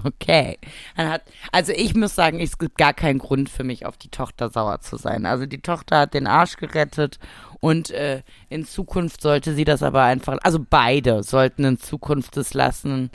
[0.03, 0.57] Okay.
[0.97, 4.49] Hat, also ich muss sagen, es gibt gar keinen Grund für mich, auf die Tochter
[4.49, 5.25] sauer zu sein.
[5.25, 7.19] Also die Tochter hat den Arsch gerettet
[7.61, 12.53] und äh, in Zukunft sollte sie das aber einfach, also beide sollten in Zukunft es
[12.53, 13.11] lassen,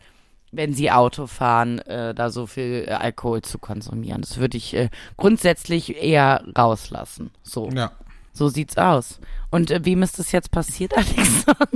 [0.50, 4.22] wenn sie Auto fahren, äh, da so viel äh, Alkohol zu konsumieren.
[4.22, 7.30] Das würde ich äh, grundsätzlich eher rauslassen.
[7.42, 7.92] So, Ja.
[8.34, 9.20] So sieht's aus.
[9.50, 11.68] Und äh, wem ist das jetzt passiert, Alexander?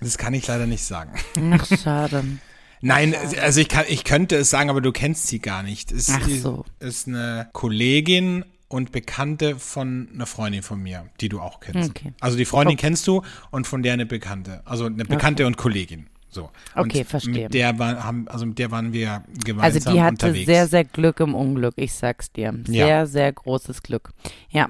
[0.00, 1.12] Das kann ich leider nicht sagen.
[1.52, 2.24] Ach, schade.
[2.82, 5.92] Nein, also ich kann, ich könnte es sagen, aber du kennst sie gar nicht.
[5.92, 6.64] Es Ach so.
[6.78, 11.90] ist eine Kollegin und Bekannte von einer Freundin von mir, die du auch kennst.
[11.90, 12.14] Okay.
[12.20, 14.62] Also die Freundin kennst du und von der eine Bekannte.
[14.64, 16.08] Also eine Bekannte und Kollegin.
[16.32, 16.50] So.
[16.76, 17.44] Okay, und verstehe.
[17.44, 20.46] Mit der war, haben, also mit der waren wir gemeinsam Also die hatte unterwegs.
[20.46, 22.54] sehr, sehr Glück im Unglück, ich sag's dir.
[22.66, 23.06] Sehr, Ja.
[23.06, 24.10] sehr großes Glück.
[24.50, 24.68] Ja,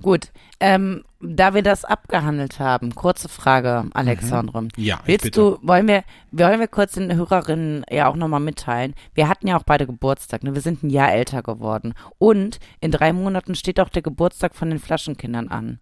[0.00, 0.30] gut.
[0.60, 4.62] Ähm, da wir das abgehandelt haben, kurze Frage, Alexandre.
[4.62, 4.68] Mhm.
[4.76, 5.40] Ja, Willst bitte.
[5.40, 8.94] du, wollen wir, wollen wir kurz den Hörerinnen ja auch nochmal mitteilen?
[9.14, 10.54] Wir hatten ja auch beide Geburtstag, ne?
[10.54, 11.94] Wir sind ein Jahr älter geworden.
[12.18, 15.80] Und in drei Monaten steht auch der Geburtstag von den Flaschenkindern an.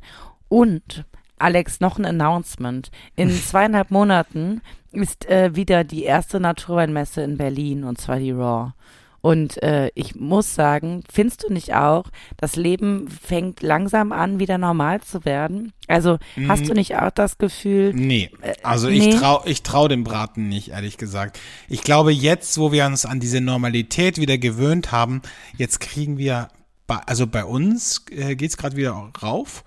[0.49, 1.05] Und
[1.39, 2.91] Alex, noch ein Announcement.
[3.17, 4.61] In zweieinhalb Monaten
[4.93, 8.73] ist äh, wieder die erste Naturweinmesse in Berlin und zwar die Raw.
[9.21, 12.05] Und äh, ich muss sagen, findest du nicht auch,
[12.37, 15.73] das Leben fängt langsam an, wieder normal zu werden?
[15.89, 18.31] Also hast du nicht auch das Gefühl, Nee,
[18.63, 19.09] also Äh, nee.
[19.09, 21.41] ich trau, ich trau dem Braten nicht, ehrlich gesagt.
[21.69, 25.23] Ich glaube, jetzt, wo wir uns an diese Normalität wieder gewöhnt haben,
[25.57, 26.49] jetzt kriegen wir,
[26.87, 29.65] also bei uns äh, geht's gerade wieder rauf.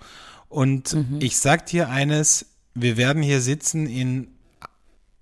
[0.52, 1.18] Und Mhm.
[1.20, 4.28] ich sag dir eines, wir werden hier sitzen in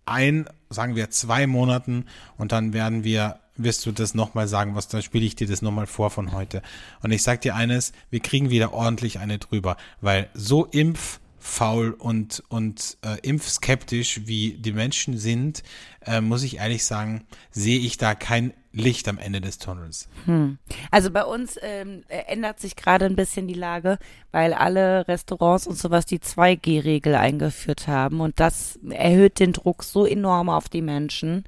[0.07, 2.07] ein, sagen wir, zwei Monaten
[2.37, 5.61] und dann werden wir wirst du das nochmal sagen, was, dann spiele ich dir das
[5.61, 6.63] nochmal vor von heute.
[7.03, 12.43] Und ich sag dir eines, wir kriegen wieder ordentlich eine drüber, weil so impffaul und,
[12.49, 15.63] und äh, impfskeptisch wie die Menschen sind,
[16.07, 20.09] äh, muss ich ehrlich sagen, sehe ich da kein Licht am Ende des Tunnels.
[20.27, 20.59] Hm.
[20.91, 23.99] Also bei uns ähm, ändert sich gerade ein bisschen die Lage,
[24.31, 30.07] weil alle Restaurants und sowas die 2G-Regel eingeführt haben und das erhöht den Druck so
[30.07, 31.45] enorm auf die Menschen,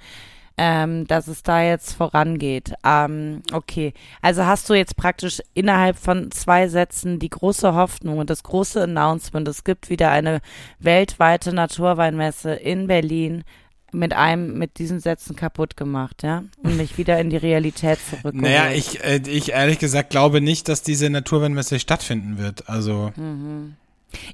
[0.58, 2.74] ähm, dass es da jetzt vorangeht.
[2.84, 8.30] Ähm, okay, also hast du jetzt praktisch innerhalb von zwei Sätzen die große Hoffnung und
[8.30, 10.40] das große Announcement, es gibt wieder eine
[10.80, 13.44] weltweite Naturweinmesse in Berlin
[13.92, 16.44] mit einem, mit diesen Sätzen kaputt gemacht, ja?
[16.62, 18.42] Und mich wieder in die Realität zurückgeholt.
[18.42, 22.68] Naja, ich, äh, ich ehrlich gesagt glaube nicht, dass diese Naturweinmesse stattfinden wird.
[22.68, 23.12] Also.
[23.16, 23.76] Mhm.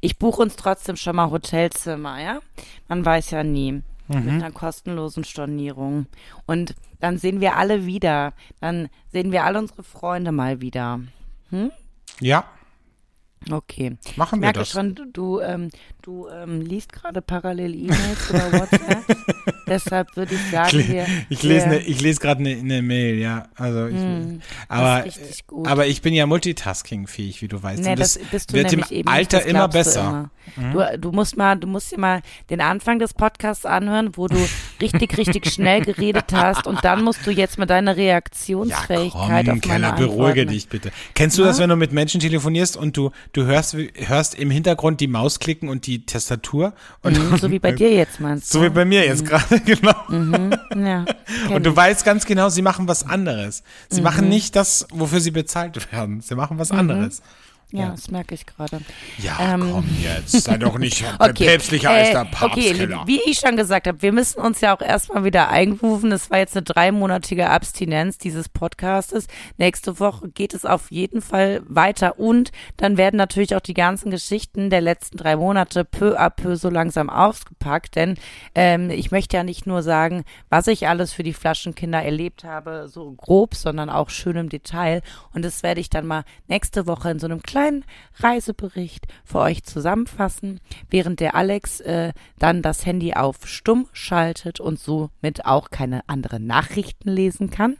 [0.01, 2.41] Ich buche uns trotzdem schon mal Hotelzimmer, ja?
[2.89, 3.83] Man weiß ja nie.
[4.11, 6.07] Mit einer kostenlosen Stornierung.
[6.47, 8.33] Und dann sehen wir alle wieder.
[8.59, 11.01] Dann sehen wir alle unsere Freunde mal wieder.
[11.51, 11.71] Hm?
[12.19, 12.47] Ja,
[13.51, 13.97] Okay.
[14.17, 14.71] machen Ich wir merke das.
[14.71, 15.71] schon, du, du, ähm,
[16.03, 19.05] du ähm, liest gerade parallel E-Mails oder WhatsApp.
[19.67, 23.17] Deshalb würde ich sagen, Ich, wir, ich lese, ne, ich lese gerade eine ne Mail,
[23.19, 23.49] ja.
[23.55, 25.67] Also ich, Hm, aber, das ist richtig gut.
[25.69, 27.83] aber ich bin ja multitasking-fähig, wie du weißt.
[27.83, 30.31] Nee, Und das, bist du wird im eben Alter nicht, das immer glaubst du besser.
[30.57, 30.63] Mhm.
[30.73, 30.93] immer.
[30.93, 34.37] Du, du musst mal, du musst dir mal den Anfang des Podcasts anhören, wo du
[34.81, 39.13] richtig, richtig schnell geredet hast und dann musst du jetzt mit deiner Ja, Reaktionsfähigkeit
[39.47, 40.91] komm, auf meine Keller, beruhige dich bitte.
[41.15, 45.01] Kennst du das, wenn du mit Menschen telefonierst und du, du hörst, hörst im Hintergrund
[45.01, 46.73] die Maus klicken und die Tastatur?
[47.03, 48.65] Und Mhm, so wie bei dir jetzt meinst So du?
[48.67, 49.95] wie bei mir jetzt gerade, genau.
[50.77, 51.77] Ja, kenn Und du ich.
[51.77, 53.63] weißt ganz genau, sie machen was anderes.
[53.89, 54.05] Sie Mhm.
[54.05, 56.21] machen nicht das, wofür sie bezahlt werden.
[56.21, 57.23] Sie machen was anderes.
[57.71, 57.91] Ja, ja.
[57.91, 58.81] das merke ich gerade.
[59.19, 61.47] Ja, Ähm, komm jetzt, sei doch nicht Okay.
[61.47, 63.03] päpstlicher als äh, der Okay, Papstkiller.
[63.07, 66.11] wie ich schon gesagt habe, wir müssen uns ja auch erstmal wieder einrufen.
[66.11, 69.27] Das war jetzt eine dreimonatige Abstinenz dieses Podcastes.
[69.59, 74.11] Nächste Woche geht es auf jeden Fall weiter und dann werden natürlich auch die ganzen
[74.11, 78.17] Geschichten der letzten drei Monate peu à peu so langsam ausgepackt, denn
[78.55, 82.89] ähm, ich möchte ja nicht nur sagen, was ich alles für die Flaschenkinder erlebt habe,
[82.89, 85.03] so grob, sondern auch schön im Detail.
[85.35, 87.85] Und das werde ich dann mal nächste Woche in so einem kleinen
[88.21, 94.79] Reisebericht für euch zusammenfassen, während der Alex äh, dann das Handy auf stumm schaltet und
[94.79, 97.77] somit auch keine anderen Nachrichten lesen kann.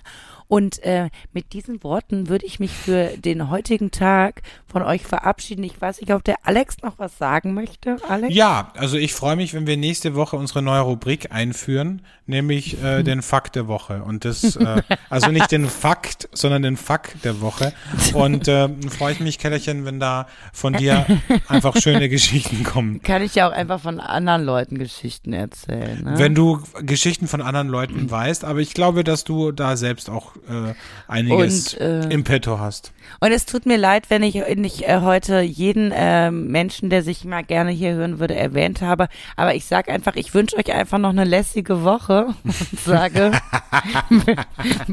[0.49, 5.63] Und äh, mit diesen Worten würde ich mich für den heutigen Tag von euch verabschieden.
[5.63, 7.97] Ich weiß nicht, ob der Alex noch was sagen möchte.
[8.09, 8.35] Alex?
[8.35, 13.03] Ja, also ich freue mich, wenn wir nächste Woche unsere neue Rubrik einführen, nämlich äh,
[13.03, 14.03] den Fakt der Woche.
[14.03, 17.75] Und das, äh, also nicht den Fakt, sondern den Fakt der Woche.
[18.15, 21.07] Und äh, freue ich mich, Kellerchen, wenn da von dir
[21.49, 23.03] einfach schöne Geschichten kommen.
[23.03, 26.03] Kann ich ja auch einfach von anderen Leuten Geschichten erzählen.
[26.05, 26.15] Ne?
[26.19, 30.38] Wenn du Geschichten von anderen Leuten weißt, aber ich glaube, dass du da selbst auch
[30.49, 30.75] äh,
[31.07, 32.93] einiges Und, äh, im Petto hast.
[33.21, 37.25] Und es tut mir leid, wenn ich nicht äh, heute jeden äh, Menschen, der sich
[37.25, 39.09] mal gerne hier hören würde, erwähnt habe.
[39.37, 43.33] Aber ich sage einfach, ich wünsche euch einfach noch eine lässige Woche und sage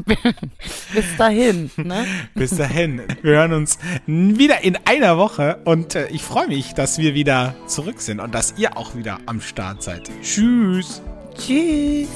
[0.94, 1.70] bis dahin.
[1.76, 2.04] Ne?
[2.34, 3.02] Bis dahin.
[3.22, 7.54] Wir hören uns wieder in einer Woche und äh, ich freue mich, dass wir wieder
[7.66, 10.10] zurück sind und dass ihr auch wieder am Start seid.
[10.22, 11.02] Tschüss.
[11.38, 12.08] Tschüss.